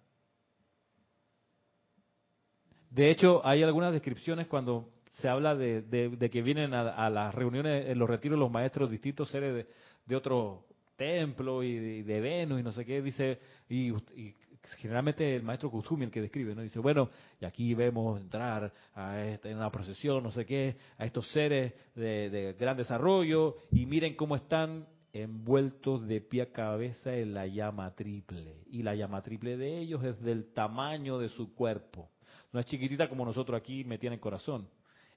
[2.91, 7.35] De hecho, hay algunas descripciones cuando se habla de, de- que vienen a, a las
[7.35, 9.67] reuniones, en los retiros, los maestros, distintos seres de,
[10.05, 10.65] de otro
[10.97, 13.39] templo y de, de Venus y no sé qué, dice,
[13.69, 14.35] y, y
[14.75, 16.63] generalmente el maestro Kusumi el que describe, ¿no?
[16.63, 17.11] Dice, bueno,
[17.41, 21.73] y aquí vemos entrar a esta, en una procesión, no sé qué, a estos seres
[21.95, 27.95] de, gran desarrollo, y miren cómo están envueltos de pie a cabeza en la llama
[27.95, 28.63] triple.
[28.67, 32.11] Y la llama triple de ellos es del tamaño de su cuerpo.
[32.53, 34.69] No es chiquitita como nosotros aquí metían en el corazón.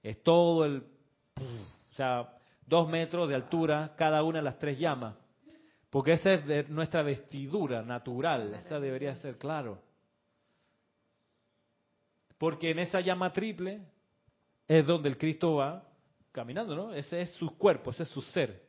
[0.01, 0.83] Es todo el...
[1.91, 5.15] O sea, dos metros de altura cada una de las tres llamas.
[5.89, 8.53] Porque esa es de nuestra vestidura natural.
[8.53, 9.81] Esa debería ser claro.
[12.37, 13.81] Porque en esa llama triple
[14.67, 15.83] es donde el Cristo va
[16.31, 16.93] caminando, ¿no?
[16.93, 18.67] Ese es su cuerpo, ese es su ser.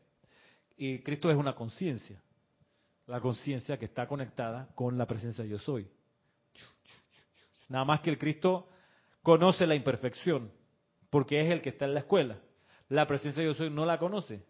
[0.76, 2.20] Y Cristo es una conciencia.
[3.06, 5.86] La conciencia que está conectada con la presencia de yo soy.
[7.68, 8.68] Nada más que el Cristo
[9.22, 10.50] conoce la imperfección,
[11.10, 12.38] porque es el que está en la escuela.
[12.88, 14.42] La presencia de yo soy no la conoce.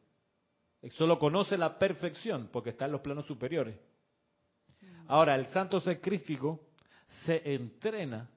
[0.91, 3.76] Solo conoce la perfección porque está en los planos superiores.
[5.09, 6.61] Ahora, el santo ser crístico
[7.24, 8.31] se entrena,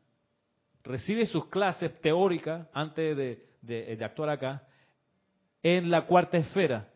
[0.83, 4.67] recibe sus clases teóricas antes de, de actuar acá,
[5.61, 6.89] en la cuarta esfera.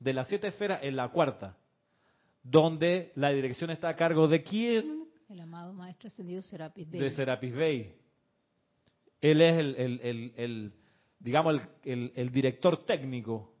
[0.00, 1.56] De las siete esferas, en la cuarta.
[2.42, 5.04] Donde la dirección está a cargo de quién?
[5.28, 7.00] El amado Maestro Ascendido Serapis Bey.
[7.00, 7.96] De Serapis Bey.
[9.20, 10.72] Él es el, el, el, el
[11.20, 13.53] digamos, el, director técnico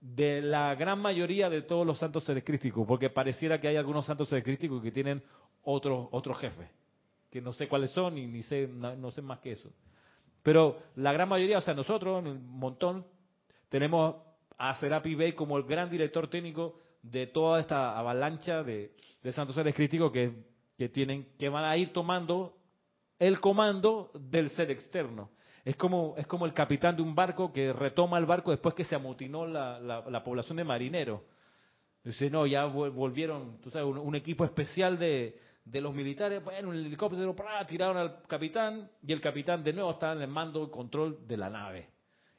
[0.00, 4.06] de la gran mayoría de todos los santos seres crísticos, porque pareciera que hay algunos
[4.06, 5.22] santos seres crísticos que tienen
[5.62, 6.68] otros otros jefes,
[7.30, 9.70] que no sé cuáles son y ni sé, no, sé más que eso.
[10.42, 13.04] Pero la gran mayoría, o sea, nosotros, un montón,
[13.68, 14.16] tenemos
[14.56, 18.92] a Serapi Bey como el gran director técnico de toda esta avalancha de,
[19.32, 20.32] santos seres críticos que,
[20.76, 22.56] que, tienen, que van a ir tomando
[23.18, 25.28] el comando del ser externo.
[25.64, 28.84] Es como, es como el capitán de un barco que retoma el barco después que
[28.84, 31.20] se amotinó la, la, población de marineros.
[32.04, 36.76] Dice, no, ya volvieron, tú sabes, un, equipo especial de, de, los militares, bueno, un
[36.76, 37.34] helicóptero,
[37.66, 41.36] tiraron al capitán y el capitán de nuevo está en el mando y control de
[41.36, 41.88] la nave.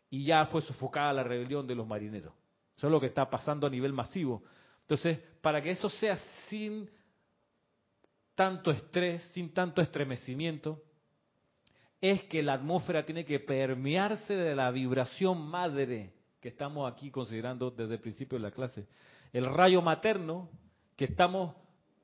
[0.09, 2.33] Y ya fue sofocada la rebelión de los marineros.
[2.75, 4.41] Eso es lo que está pasando a nivel masivo.
[4.81, 6.15] Entonces, para que eso sea
[6.47, 6.89] sin
[8.33, 10.81] tanto estrés, sin tanto estremecimiento,
[12.01, 17.71] es que la atmósfera tiene que permearse de la vibración madre que estamos aquí considerando
[17.71, 18.87] desde el principio de la clase.
[19.33, 20.49] El rayo materno
[20.95, 21.55] que estamos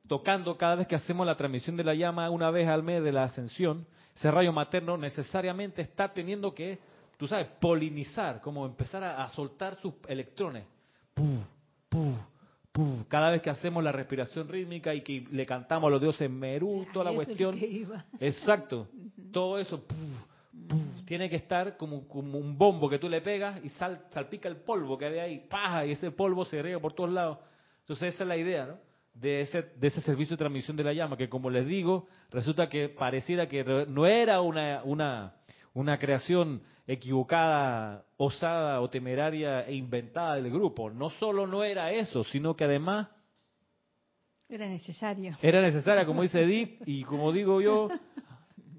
[0.08, 3.12] tocando cada vez que hacemos la transmisión de la llama una vez al mes de
[3.12, 6.80] la ascensión, ese rayo materno necesariamente está teniendo que,
[7.18, 10.66] tú sabes, polinizar, como empezar a, soltar sus electrones.
[11.14, 11.46] Puf,
[13.08, 16.86] cada vez que hacemos la respiración rítmica y que le cantamos a los dioses Merú,
[16.92, 17.58] toda la cuestión.
[18.20, 18.88] Exacto.
[19.32, 19.84] Todo eso
[21.06, 24.98] tiene que estar como, como, un bombo que tú le pegas y salpica el polvo
[24.98, 27.40] que hay ahí, paja, y ese polvo se riega por todos lados.
[27.82, 28.78] Entonces esa es la idea, ¿no?
[29.14, 32.68] De ese, de ese servicio de transmisión de la llama, que como les digo, resulta
[32.68, 35.36] que pareciera que no era una, una,
[35.76, 40.90] una creación equivocada, osada o temeraria e inventada del grupo.
[40.90, 43.08] No solo no era eso, sino que además...
[44.48, 45.36] Era necesario.
[45.42, 47.90] Era necesaria, como dice Edith, y como digo yo,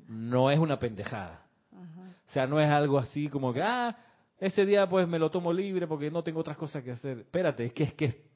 [0.09, 1.47] no es una pendejada.
[1.73, 3.97] O sea, no es algo así como que, ah,
[4.39, 7.19] ese día pues me lo tomo libre porque no tengo otras cosas que hacer.
[7.19, 8.27] Espérate, es que es que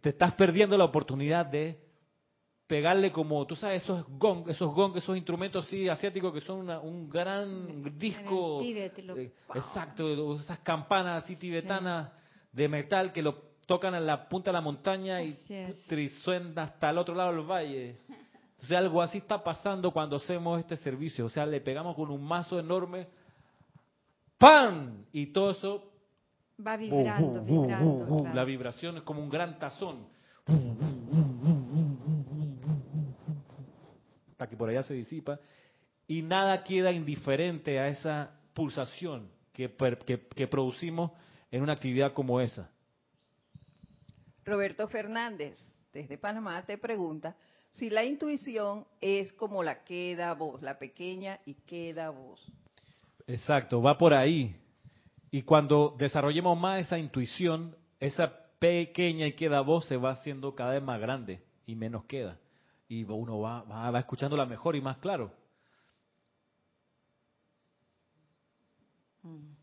[0.00, 1.85] te estás perdiendo la oportunidad de
[2.66, 7.08] pegarle como, tú sabes, esos gong, esos gong, esos instrumentos así asiáticos que son un
[7.08, 8.60] gran disco.
[8.62, 12.10] Eh, exacto, esas campanas así tibetanas
[12.52, 15.32] de metal que lo tocan en la punta de la montaña y,
[16.22, 18.00] suena hasta el otro lado del valle.
[18.52, 21.26] Entonces algo así está pasando cuando hacemos este servicio.
[21.26, 23.06] O sea, le pegamos con un mazo enorme,
[24.38, 25.04] ¡pam!
[25.12, 25.92] Y todo eso...
[26.66, 28.24] Va vibrando, vibrando.
[28.32, 30.06] La vibración es como un gran tazón
[34.48, 35.38] que por allá se disipa,
[36.06, 39.70] y nada queda indiferente a esa pulsación que,
[40.34, 41.12] que, producimos
[41.50, 42.70] en una actividad como esa.
[44.44, 45.58] Roberto Fernández,
[45.92, 47.36] desde Panamá, te pregunta
[47.70, 52.40] si la intuición es como la queda voz, la pequeña y queda voz.
[53.26, 54.56] Exacto, va por ahí.
[55.30, 60.74] Y cuando desarrollemos más esa intuición, esa pequeña y queda voz se va haciendo cada
[60.74, 62.38] vez más grande y menos queda
[62.88, 65.32] y uno va, va, escuchándola mejor y más claro.
[69.22, 69.54] Mm.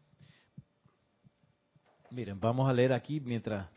[2.12, 3.68] Miren, vamos a leer aquí mientras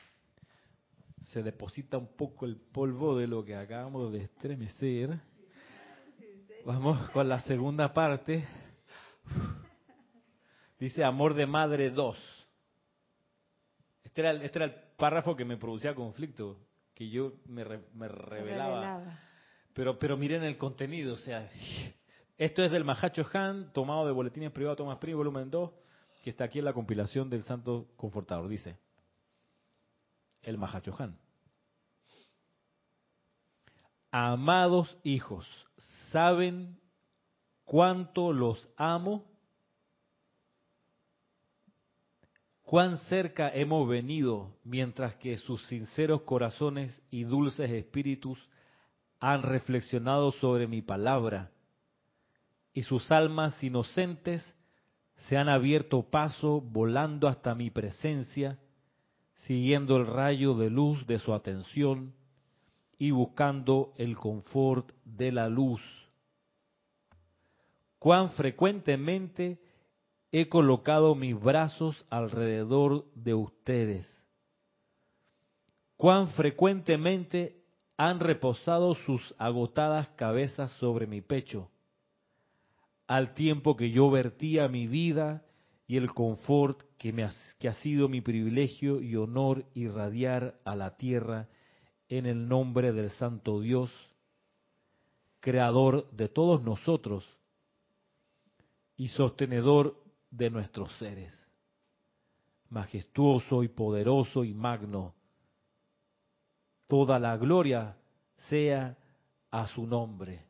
[1.29, 5.19] se deposita un poco el polvo de lo que acabamos de estremecer.
[6.65, 8.47] Vamos con la segunda parte.
[10.79, 12.47] Dice Amor de Madre 2.
[14.05, 16.59] Este era, el, este era el párrafo que me producía conflicto,
[16.95, 19.19] que yo me, me revelaba.
[19.77, 21.51] Pero, pero miren el contenido, o sea,
[22.39, 25.71] esto es del Mahacho Han, tomado de Boletines Privados Tomás Pri, volumen 2,
[26.25, 28.49] que está aquí en la compilación del Santo Confortador.
[28.49, 28.79] Dice,
[30.41, 31.19] el Mahacho Han.
[34.11, 35.47] Amados hijos,
[36.11, 36.81] ¿saben
[37.67, 39.27] cuánto los amo?
[42.63, 48.39] Cuán cerca hemos venido mientras que sus sinceros corazones y dulces espíritus
[49.33, 51.51] han reflexionado sobre mi palabra
[52.73, 54.55] y sus almas inocentes
[55.27, 58.57] se han abierto paso volando hasta mi presencia,
[59.47, 62.15] siguiendo el rayo de luz de su atención
[62.99, 65.81] y buscando el confort de la luz.
[67.99, 69.61] Cuán frecuentemente
[70.31, 74.25] he colocado mis brazos alrededor de ustedes.
[75.97, 77.56] Cuán frecuentemente
[77.97, 81.71] han reposado sus agotadas cabezas sobre mi pecho,
[83.07, 85.45] al tiempo que yo vertía mi vida
[85.87, 90.75] y el confort que, me ha, que ha sido mi privilegio y honor irradiar a
[90.75, 91.49] la tierra
[92.09, 93.91] en el nombre del Santo Dios,
[95.41, 97.25] creador de todos nosotros
[98.97, 101.33] y sostenedor de nuestros seres.
[102.69, 105.15] Majestuoso y poderoso y magno,
[106.87, 107.97] toda la gloria
[108.49, 108.97] sea
[109.51, 110.45] a su nombre.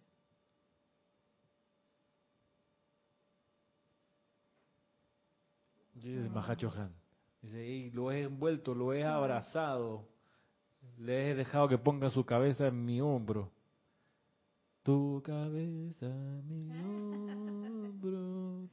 [5.95, 6.93] Dice Mahachohan.
[7.43, 10.07] Dice, lo he envuelto, lo he abrazado,
[10.99, 13.51] le he dejado que ponga su cabeza en mi hombro.
[14.83, 18.69] Tu cabeza en mi hombro.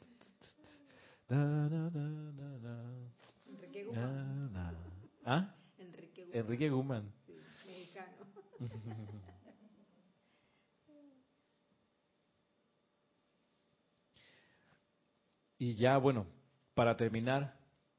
[3.47, 4.51] Enrique Guzmán.
[5.25, 5.55] ¿Ah?
[5.77, 6.39] Enrique Guzmán.
[6.39, 7.13] Enrique Guzmán.
[7.25, 7.33] Sí,
[7.65, 8.23] mexicano.
[15.63, 16.27] Y ya, bueno,
[16.73, 17.55] para terminar,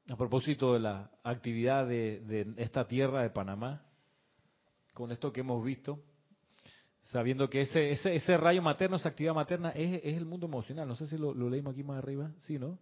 [0.07, 3.83] a propósito de la actividad de, esta tierra de Panamá,
[4.93, 5.99] con esto que hemos visto,
[7.05, 10.87] sabiendo que ese, ese, ese rayo materno, esa actividad materna, es, el mundo emocional.
[10.87, 12.77] No sé si lo, leímos aquí más arriba, sí, ¿no?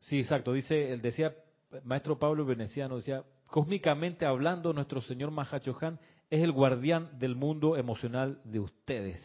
[0.00, 0.52] Sí, exacto.
[0.52, 1.34] Dice, él decía,
[1.82, 6.00] maestro Pablo Veneciano, decía, cósmicamente hablando, nuestro señor Mahachohan
[6.30, 9.20] es el guardián del mundo emocional de ustedes.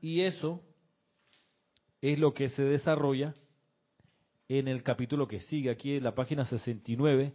[0.00, 0.62] Y eso
[2.00, 3.34] es lo que se desarrolla
[4.48, 7.34] en el capítulo que sigue, aquí en la página 69,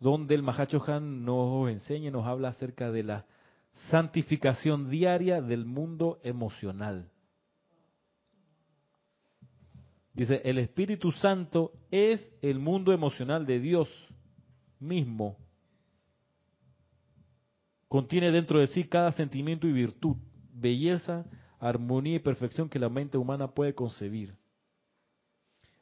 [0.00, 3.24] donde el Mahacho Han nos enseña y nos habla acerca de la
[3.88, 7.08] santificación diaria del mundo emocional.
[10.12, 13.88] Dice, el Espíritu Santo es el mundo emocional de Dios
[14.82, 15.36] mismo.
[17.88, 20.16] Contiene dentro de sí cada sentimiento y virtud,
[20.52, 21.24] belleza,
[21.58, 24.34] armonía y perfección que la mente humana puede concebir.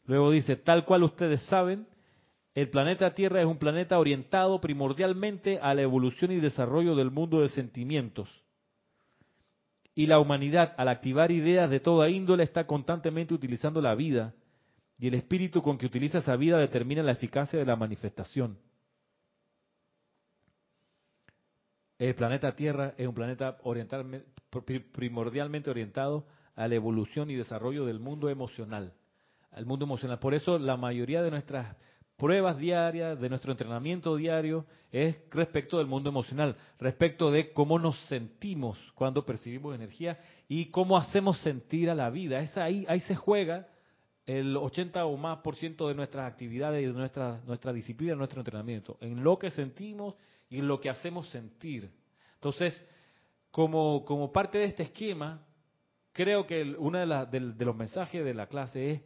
[0.05, 1.87] Luego dice, tal cual ustedes saben,
[2.55, 7.41] el planeta Tierra es un planeta orientado primordialmente a la evolución y desarrollo del mundo
[7.41, 8.29] de sentimientos.
[9.95, 14.35] Y la humanidad, al activar ideas de toda índole, está constantemente utilizando la vida,
[14.99, 18.59] y el espíritu con que utiliza esa vida determina la eficacia de la manifestación.
[22.01, 23.59] El planeta Tierra es un planeta
[24.93, 26.25] primordialmente orientado
[26.57, 28.95] a la evolución y desarrollo del mundo emocional,
[29.51, 30.19] al mundo emocional.
[30.19, 31.77] Por eso la mayoría de nuestras
[32.17, 37.99] pruebas diarias, de nuestro entrenamiento diario, es respecto del mundo emocional, respecto de cómo nos
[38.07, 42.41] sentimos cuando percibimos energía y cómo hacemos sentir a la vida.
[42.41, 43.69] Es ahí, ahí se juega
[44.25, 48.41] el 80 o más por ciento de nuestras actividades y de nuestra, nuestra disciplina, nuestro
[48.41, 50.15] entrenamiento, en lo que sentimos
[50.51, 51.91] y lo que hacemos sentir.
[52.35, 52.85] Entonces,
[53.51, 55.47] como, como parte de este esquema,
[56.13, 59.03] creo que uno de, de, los mensajes de la clase es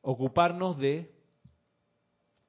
[0.00, 1.12] ocuparnos de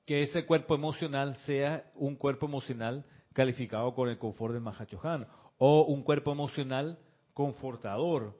[0.05, 5.27] que ese cuerpo emocional sea un cuerpo emocional calificado con el confort del Mahachohan,
[5.57, 6.99] o un cuerpo emocional
[7.33, 8.39] confortador,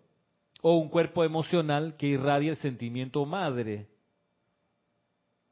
[0.62, 3.88] o un cuerpo emocional que irradie el sentimiento madre,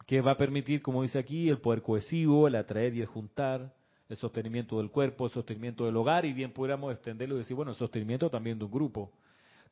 [0.06, 3.77] que va a permitir, como dice aquí, el poder cohesivo, el atraer y el juntar,
[4.10, 7.72] el sostenimiento del cuerpo, el sostenimiento del hogar, y bien pudiéramos extenderlo y decir, bueno,
[7.72, 9.12] el sostenimiento también de un grupo.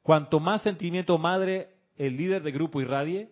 [0.01, 3.31] Cuanto más sentimiento madre el líder de grupo irradie,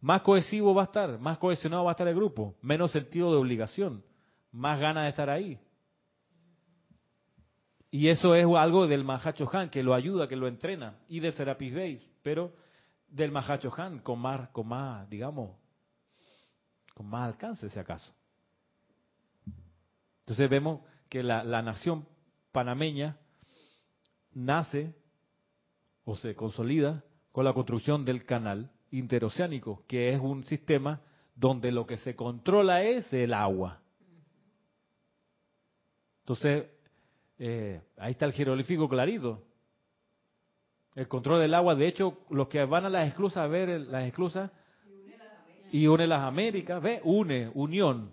[0.00, 3.38] más cohesivo va a estar, más cohesionado va a estar el grupo, menos sentido de
[3.38, 4.02] obligación,
[4.50, 5.60] más ganas de estar ahí.
[7.90, 11.30] Y eso es algo del Mahacho Han, que lo ayuda, que lo entrena, y de
[11.30, 12.52] Serapis Base, pero
[13.06, 15.50] del Mahacho Han con más, con más, digamos,
[16.94, 18.12] con más alcance, si acaso.
[20.32, 20.80] Entonces vemos
[21.10, 22.08] que la, nación
[22.52, 23.18] panameña
[24.32, 24.94] nace
[26.04, 31.02] o se consolida con la construcción del canal interoceánico, que es un sistema
[31.34, 33.82] donde lo que se controla es el agua.
[36.20, 36.64] Entonces,
[37.38, 39.44] eh, ahí está el jeroglífico clarito.
[40.94, 44.04] El control del agua, de hecho, los que van a las esclusas a ver las
[44.04, 44.50] esclusas
[45.72, 48.10] y une las Américas, ve, une, unión,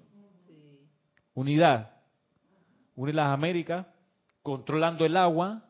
[1.33, 1.98] unidad
[2.99, 3.87] une las Américas,
[4.43, 5.63] controlando el agua,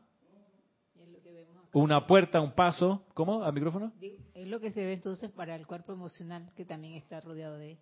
[1.74, 3.44] una puerta, un paso, ¿cómo?
[3.44, 3.94] ¿Al micrófono?
[4.34, 7.78] Es lo que se ve entonces para el cuerpo emocional, que también está rodeado de...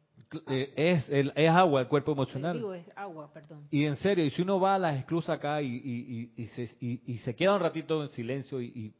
[0.49, 2.57] Eh, es, el, es agua el cuerpo emocional.
[2.57, 3.65] Digo, es agua, perdón.
[3.71, 6.75] Y en serio, y si uno va a las esclusas acá y, y, y, se,
[6.81, 8.93] y, se queda un ratito en silencio y,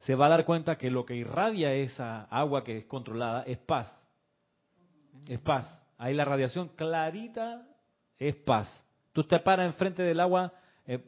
[0.00, 3.58] se va a dar cuenta que lo que irradia esa agua que es controlada es
[3.58, 3.96] paz.
[5.28, 5.64] Es paz.
[5.96, 7.68] Ahí la radiación clarita
[8.18, 8.68] es paz.
[9.12, 10.52] Tú te paras enfrente del agua
[10.86, 11.04] eh,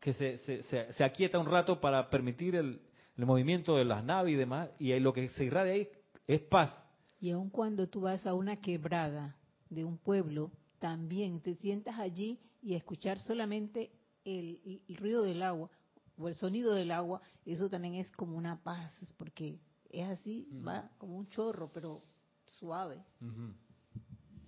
[0.00, 2.80] que se, se, se, aquieta un rato para permitir el,
[3.16, 5.88] el, movimiento de las naves y demás, y ahí lo que se irradia ahí
[6.26, 6.76] es paz.
[7.20, 9.36] Y aun cuando tú vas a una quebrada
[9.70, 13.92] de un pueblo, también te sientas allí y escuchar solamente
[14.24, 15.70] el, el ruido del agua
[16.16, 19.58] o el sonido del agua, eso también es como una paz, porque
[19.90, 22.00] es así, va como un chorro, pero
[22.46, 23.02] suave.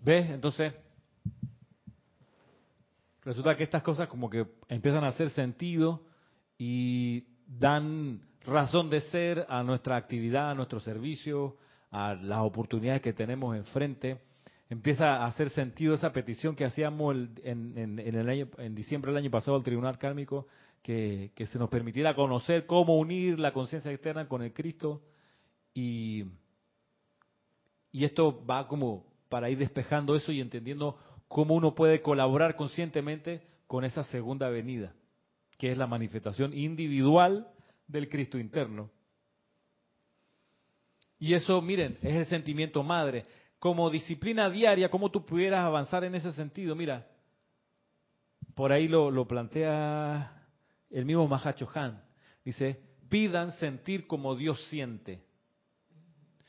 [0.03, 0.31] ¿Ves?
[0.31, 0.73] Entonces,
[3.25, 6.03] resulta que estas cosas como que empiezan a hacer sentido
[6.59, 11.57] y dan razón de ser a nuestra actividad, a nuestro servicio,
[11.91, 14.21] a las oportunidades que tenemos enfrente.
[14.69, 19.19] Empieza a hacer sentido esa petición que hacíamos en, en, el año, en diciembre del
[19.19, 20.47] año pasado al Tribunal Kármico,
[20.83, 25.03] que, que se nos permitiera conocer cómo unir la conciencia externa con el Cristo.
[25.73, 26.25] Y,
[27.93, 30.99] y esto va como para ir despejando eso y entendiendo
[31.35, 34.95] cómo uno puede colaborar conscientemente con esa segunda venida,
[35.59, 37.49] que es la manifestación individual
[37.89, 38.89] del Cristo interno.
[41.19, 43.27] Y eso, miren, es el sentimiento madre.
[43.59, 46.77] Como disciplina diaria, ¿cómo tú pudieras avanzar en ese sentido?
[46.77, 47.05] Mira,
[48.55, 50.41] por ahí lo, plantea
[50.89, 52.01] el mismo Mahacho Han.
[52.45, 55.21] Dice, pidan sentir como Dios siente.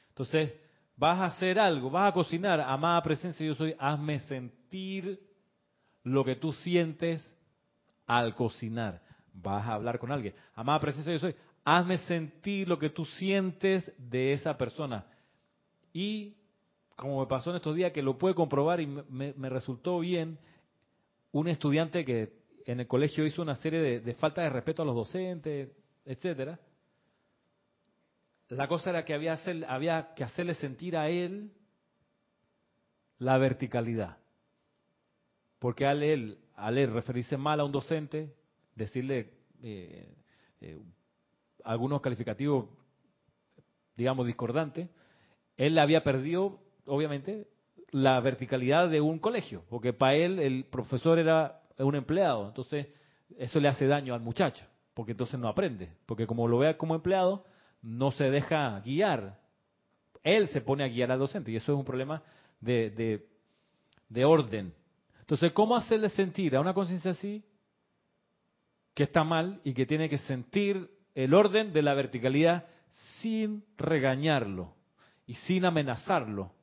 [0.10, 0.54] Entonces,
[0.98, 5.20] vas a hacer algo, vas a cocinar, amada presencia yo soy, hazme sentir
[6.04, 7.24] lo que tú sientes
[8.06, 9.02] al cocinar.
[9.34, 13.91] Vas a hablar con alguien, amada presencia yo soy, hazme sentir lo que tú sientes
[13.98, 15.06] de esa persona.
[15.91, 16.36] Y
[16.96, 20.38] como me pasó en estos días, que lo puede comprobar y me, resultó bien,
[21.32, 22.32] un estudiante que
[22.66, 25.70] en el colegio hizo una serie de, de faltas de respeto a los docentes,
[26.06, 26.58] etcétera,
[28.50, 31.52] la cosa era que había, había que hacerle sentir a él
[33.18, 34.18] la verticalidad.
[35.60, 38.36] Porque al él, al él referirse mal a un docente,
[38.76, 39.32] decirle
[39.64, 40.14] eh,
[40.62, 40.80] eh,
[41.64, 42.68] algunos calificativos,
[43.96, 44.89] digamos, discordantes,
[45.58, 47.48] él había perdido, obviamente,
[47.91, 52.88] la verticalidad de un colegio, porque para él el profesor era un empleado, entonces
[53.38, 56.93] eso le hace daño al muchacho, porque entonces no aprende, porque como lo vea como
[56.93, 57.46] empleado,
[57.86, 59.40] no se deja guiar.
[60.24, 62.22] Él se pone a guiar al docente y eso es un problema
[62.60, 63.24] de,
[64.10, 64.74] de, orden.
[65.20, 67.44] Entonces, ¿cómo hacerle sentir a una conciencia así
[68.96, 72.66] que está mal y que tiene que sentir el orden de la verticalidad
[73.22, 74.74] sin regañarlo
[75.28, 76.54] y sin amenazarlo?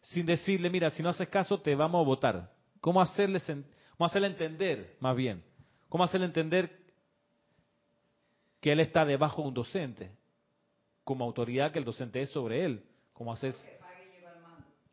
[0.00, 2.52] Sin decirle, mira, si no haces caso te vamos a votar.
[2.80, 3.40] ¿Cómo hacerle,
[3.96, 5.44] cómo hacerle entender, más bien?
[5.88, 6.77] ¿Cómo hacerle entender
[8.60, 10.10] que él está debajo de un docente,
[11.04, 13.56] como autoridad que el docente es sobre él, como haces...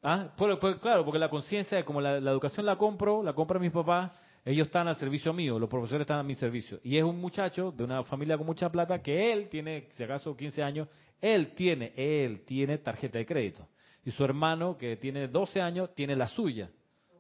[0.08, 3.72] Ah, pues, pues, claro, porque la conciencia, como la, educación la compro, la compra mis
[3.72, 4.12] papás,
[4.46, 6.80] ellos están al servicio mío, los profesores están a mi servicio.
[6.84, 10.38] Y es un muchacho de una familia con mucha plata que él tiene, si acaso
[10.38, 10.88] 15 años,
[11.20, 13.68] él tiene, él tiene tarjeta de crédito.
[14.04, 16.70] Y su hermano, que tiene 12 años, tiene la suya.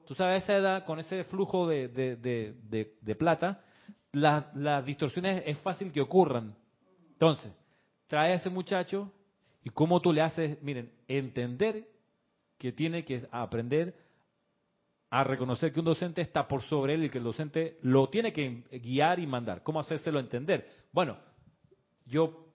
[0.05, 3.63] Tú sabes, a esa edad, con ese flujo de, de plata,
[4.15, 6.55] las distorsiones es fácil que ocurran.
[7.11, 7.51] Entonces,
[8.07, 9.11] trae a ese muchacho
[9.63, 11.87] y cómo tú le haces, miren, entender
[12.57, 13.95] que tiene que aprender
[15.09, 18.33] a reconocer que un docente está por sobre él y que el docente lo tiene
[18.33, 19.63] que guiar y mandar.
[19.63, 20.69] ¿Cómo hacérselo entender?
[20.91, 21.17] Bueno,
[22.05, 22.53] yo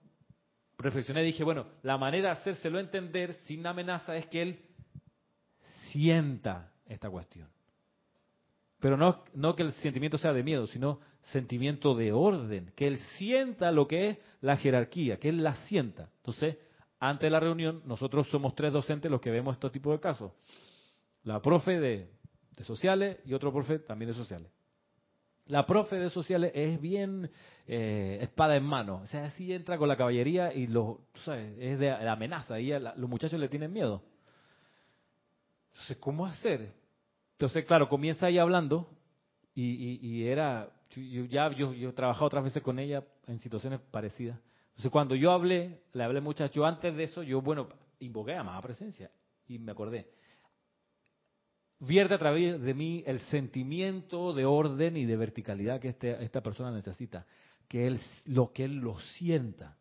[0.77, 4.59] reflexioné y dije, bueno, la manera de hacérselo entender sin amenaza es que él
[5.91, 7.49] sienta esta cuestión.
[8.81, 13.71] Pero no, que el sentimiento sea de miedo, sino sentimiento de orden, que él sienta
[13.71, 16.09] lo que es la jerarquía, que él la sienta.
[16.17, 16.57] Entonces,
[16.99, 20.31] antes de la reunión, nosotros somos tres docentes los que vemos este tipo de casos.
[21.23, 22.09] La profe de,
[22.63, 24.51] sociales y otro profe también de sociales.
[25.45, 27.29] La profe de sociales es bien
[27.67, 31.77] eh, espada en mano, o sea, así entra con la caballería y lo, sabes, es
[31.77, 34.01] de, amenaza, y los muchachos le tienen miedo.
[35.71, 36.80] Entonces, ¿cómo hacer?
[37.41, 38.87] Entonces, claro, comienza ahí hablando
[39.55, 44.37] y, era, yo, ya yo, yo he trabajado otras veces con ella en situaciones parecidas.
[44.69, 47.67] Entonces, cuando yo hablé, le hablé muchacho, antes de eso, yo, bueno,
[47.97, 49.09] invoqué a más presencia
[49.47, 50.11] y me acordé.
[51.79, 56.43] Vierte a través de mí el sentimiento de orden y de verticalidad que este, esta
[56.43, 57.25] persona necesita,
[57.67, 59.79] que él, lo que él lo sienta.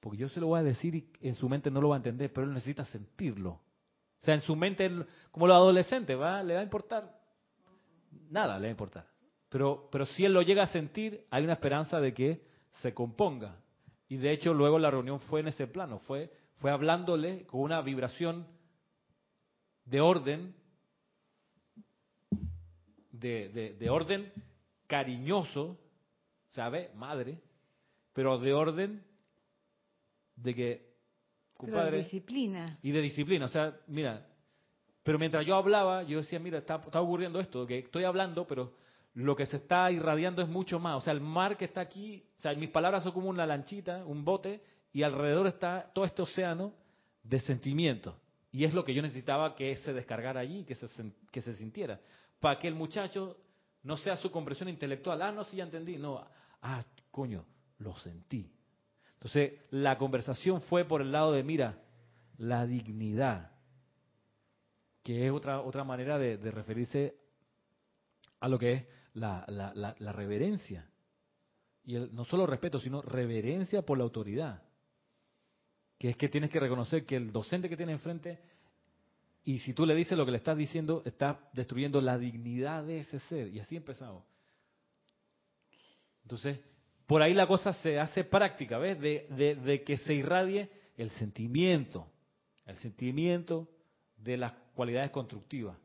[0.00, 1.98] Porque yo se lo voy a decir y en su mente no lo va a
[1.98, 3.60] entender, pero él necesita sentirlo.
[4.26, 4.90] Sea, en su mente,
[5.30, 6.42] como los adolescentes, ¿va?
[6.42, 7.16] ¿le va a importar?
[8.28, 9.06] Nada le va a importar.
[9.48, 12.42] Pero, pero si él lo llega a sentir, hay una esperanza de que
[12.82, 13.54] se componga.
[14.08, 17.80] Y de hecho luego la reunión fue en ese plano, fue, fue hablándole con una
[17.82, 18.48] vibración
[19.84, 20.56] de orden,
[23.12, 24.32] de, de, orden
[24.88, 25.78] cariñoso,
[26.50, 26.90] ¿sabe?
[26.96, 27.38] Madre,
[28.12, 29.04] pero de orden
[30.34, 30.85] de que,
[31.56, 32.78] compadre, disciplina.
[32.82, 34.26] Y de disciplina, o sea, mira,
[35.02, 38.74] pero mientras yo hablaba, yo decía, mira, está, está ocurriendo esto, que estoy hablando, pero
[39.14, 40.96] lo que se está irradiando es mucho más.
[40.96, 44.04] O sea, el mar que está aquí, o sea, mis palabras son como una lanchita,
[44.04, 46.72] un bote, y alrededor está todo este océano
[47.22, 48.14] de sentimientos.
[48.50, 50.86] Y es lo que yo necesitaba que se descargara allí, que se,
[51.30, 52.00] que se sintiera.
[52.40, 53.36] Para que el muchacho
[53.82, 55.20] no sea su compresión intelectual.
[55.22, 55.98] Ah, no, sí, ya entendí.
[55.98, 56.26] No,
[56.62, 57.44] ah, coño,
[57.78, 58.50] lo sentí.
[59.16, 61.82] Entonces, la conversación fue por el lado de, mira,
[62.38, 63.50] la dignidad,
[65.02, 67.16] que es otra, otra manera de, referirse
[68.40, 70.90] a lo que es la, la, reverencia.
[71.84, 74.62] Y no solo respeto, sino reverencia por la autoridad.
[75.98, 78.38] Que es que tienes que reconocer que el docente que tiene enfrente,
[79.44, 82.98] y si tú le dices lo que le estás diciendo, está destruyendo la dignidad de
[82.98, 83.48] ese ser.
[83.48, 84.24] Y así empezamos.
[86.24, 86.58] Entonces,
[87.06, 89.00] por ahí la cosa se hace práctica, ¿ves?
[89.00, 92.06] De, de, de que se irradie el sentimiento,
[92.66, 93.68] el sentimiento
[94.16, 95.76] de las cualidades constructivas.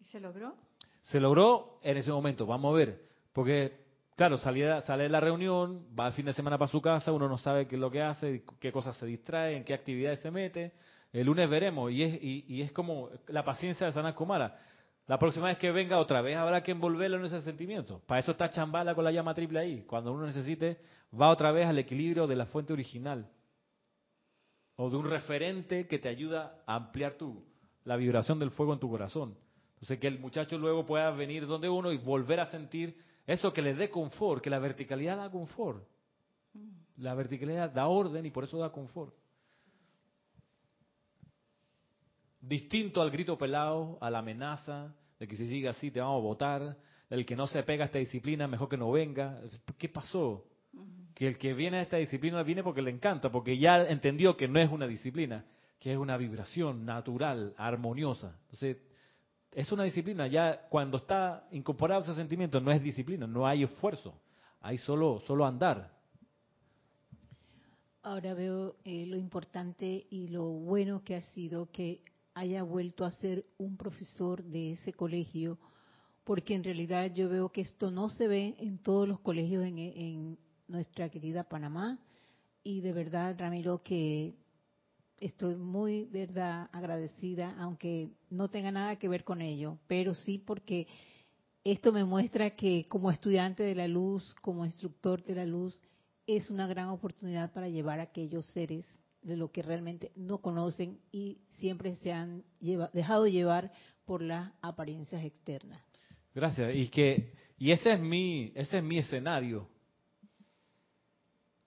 [0.00, 0.54] ¿Y se logró?
[1.02, 3.02] Se logró en ese momento, vamos a ver,
[3.32, 3.88] porque
[4.18, 7.28] claro, sale, sale de la reunión, va el fin de semana para su casa, uno
[7.28, 10.32] no sabe qué es lo que hace, qué cosas se distrae, en qué actividades se
[10.32, 10.72] mete.
[11.12, 14.56] El lunes veremos, y es, y, es como la paciencia de Sana Kumara.
[15.08, 18.02] La próxima vez que venga otra vez habrá que envolverlo en ese sentimiento.
[18.06, 19.82] Para eso está chambala con la llama triple ahí.
[19.84, 20.82] Cuando uno necesite,
[21.18, 23.26] va otra vez al equilibrio de la fuente original.
[24.76, 27.42] O de un referente que te ayuda a ampliar tu,
[27.84, 29.34] la vibración del fuego en tu corazón.
[29.76, 33.62] Entonces, que el muchacho luego pueda venir donde uno y volver a sentir eso que
[33.62, 35.88] le dé confort, que la verticalidad da confort.
[36.98, 39.14] La verticalidad da orden y por eso da confort.
[42.40, 46.22] Distinto al grito pelado, a la amenaza de que si sigue así te vamos a
[46.22, 46.76] votar,
[47.10, 49.40] el que no se pega a esta disciplina, mejor que no venga.
[49.76, 50.44] ¿Qué pasó?
[51.14, 54.46] Que el que viene a esta disciplina viene porque le encanta, porque ya entendió que
[54.46, 55.44] no es una disciplina,
[55.80, 58.36] que es una vibración natural, armoniosa.
[58.42, 58.76] Entonces,
[59.52, 60.26] es una disciplina.
[60.26, 64.14] Ya cuando está incorporado ese sentimiento, no es disciplina, no hay esfuerzo,
[64.60, 65.96] hay solo, solo andar.
[68.02, 72.02] Ahora veo eh, lo importante y lo bueno que ha sido que
[72.38, 75.58] haya vuelto a ser un profesor de ese colegio,
[76.22, 79.78] porque en realidad yo veo que esto no se ve en todos los colegios en,
[79.78, 81.98] en nuestra querida Panamá.
[82.62, 84.34] Y de verdad, Ramiro, que
[85.18, 90.86] estoy muy, verdad, agradecida, aunque no tenga nada que ver con ello, pero sí porque
[91.64, 95.82] esto me muestra que como estudiante de la luz, como instructor de la luz,
[96.26, 98.86] es una gran oportunidad para llevar a aquellos seres
[99.28, 102.42] de lo que realmente no conocen y siempre se han
[102.92, 103.72] dejado llevar
[104.04, 105.80] por las apariencias externas.
[106.34, 106.74] Gracias.
[106.74, 109.68] Y que y ese es mi ese es mi escenario.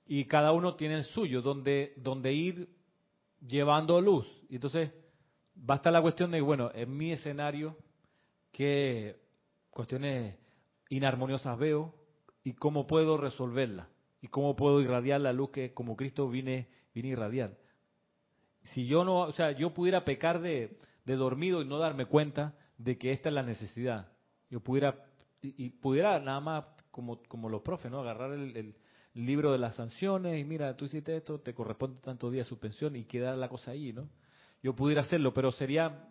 [0.06, 2.68] Y cada uno tiene el suyo, donde donde ir
[3.40, 4.28] llevando luz.
[4.50, 4.92] Y entonces
[5.58, 7.78] va a estar la cuestión de, bueno, en mi escenario,
[8.52, 9.22] qué
[9.70, 10.36] cuestiones
[10.90, 11.94] inarmoniosas veo
[12.44, 13.88] y cómo puedo resolverlas
[14.22, 17.58] y cómo puedo irradiar la luz que como Cristo vine, vine a irradiar.
[18.74, 22.54] Si yo no, o sea, yo pudiera pecar de, de dormido y no darme cuenta
[22.78, 24.12] de que esta es la necesidad,
[24.50, 24.96] yo pudiera
[25.42, 28.00] y, pudiera nada más como, como los profes, ¿no?
[28.00, 28.76] Agarrar el,
[29.14, 33.04] libro de las sanciones y mira, tú hiciste esto, te corresponde tanto día suspensión y
[33.04, 34.08] queda la cosa ahí, ¿no?
[34.64, 36.08] Yo pudiera hacerlo, pero sería,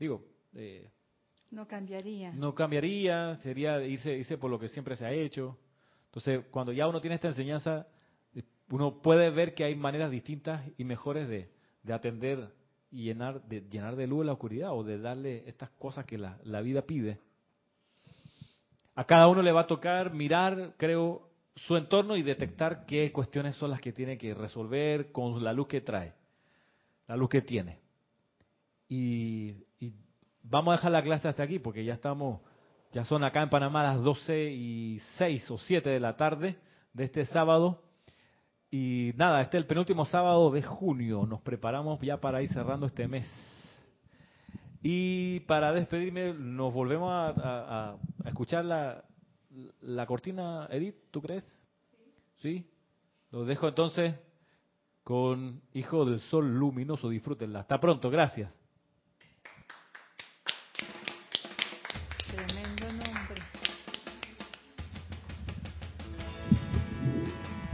[0.00, 0.24] digo...
[0.52, 0.90] Eh,
[1.52, 2.32] no cambiaría.
[2.32, 5.56] No cambiaría, sería irse, irse por lo que siempre se ha hecho.
[6.06, 7.86] Entonces, cuando ya uno tiene esta enseñanza,
[8.70, 11.50] uno puede ver que hay maneras distintas y mejores de,
[11.82, 12.50] de atender
[12.94, 16.60] y llenar de, llenar de luz la oscuridad o de darle estas cosas que la,
[16.60, 17.18] vida pide.
[18.94, 23.56] A cada uno le va a tocar mirar, creo, su entorno y detectar qué cuestiones
[23.56, 26.12] son las que tiene que resolver con la luz que trae,
[27.08, 27.80] la luz que tiene.
[28.88, 29.56] Y,
[30.44, 32.42] vamos a dejar la clase hasta aquí porque ya estamos,
[32.92, 36.56] ya son acá en Panamá las 12 y 6 o 7 de la tarde
[36.92, 37.82] de este sábado.
[38.76, 41.26] Y nada, este es el penúltimo sábado de junio.
[41.26, 43.24] Nos preparamos ya para ir cerrando este mes.
[44.82, 47.94] Y para despedirme, nos volvemos a,
[48.24, 49.04] escuchar la,
[49.80, 51.44] la cortina, Edith, ¿tú crees?
[52.42, 52.64] Sí.
[52.64, 52.70] ¿Sí?
[53.30, 54.18] Los dejo entonces
[55.04, 57.08] con Hijo del Sol Luminoso.
[57.08, 57.60] Disfrútenla.
[57.60, 58.10] Hasta pronto.
[58.10, 58.52] Gracias.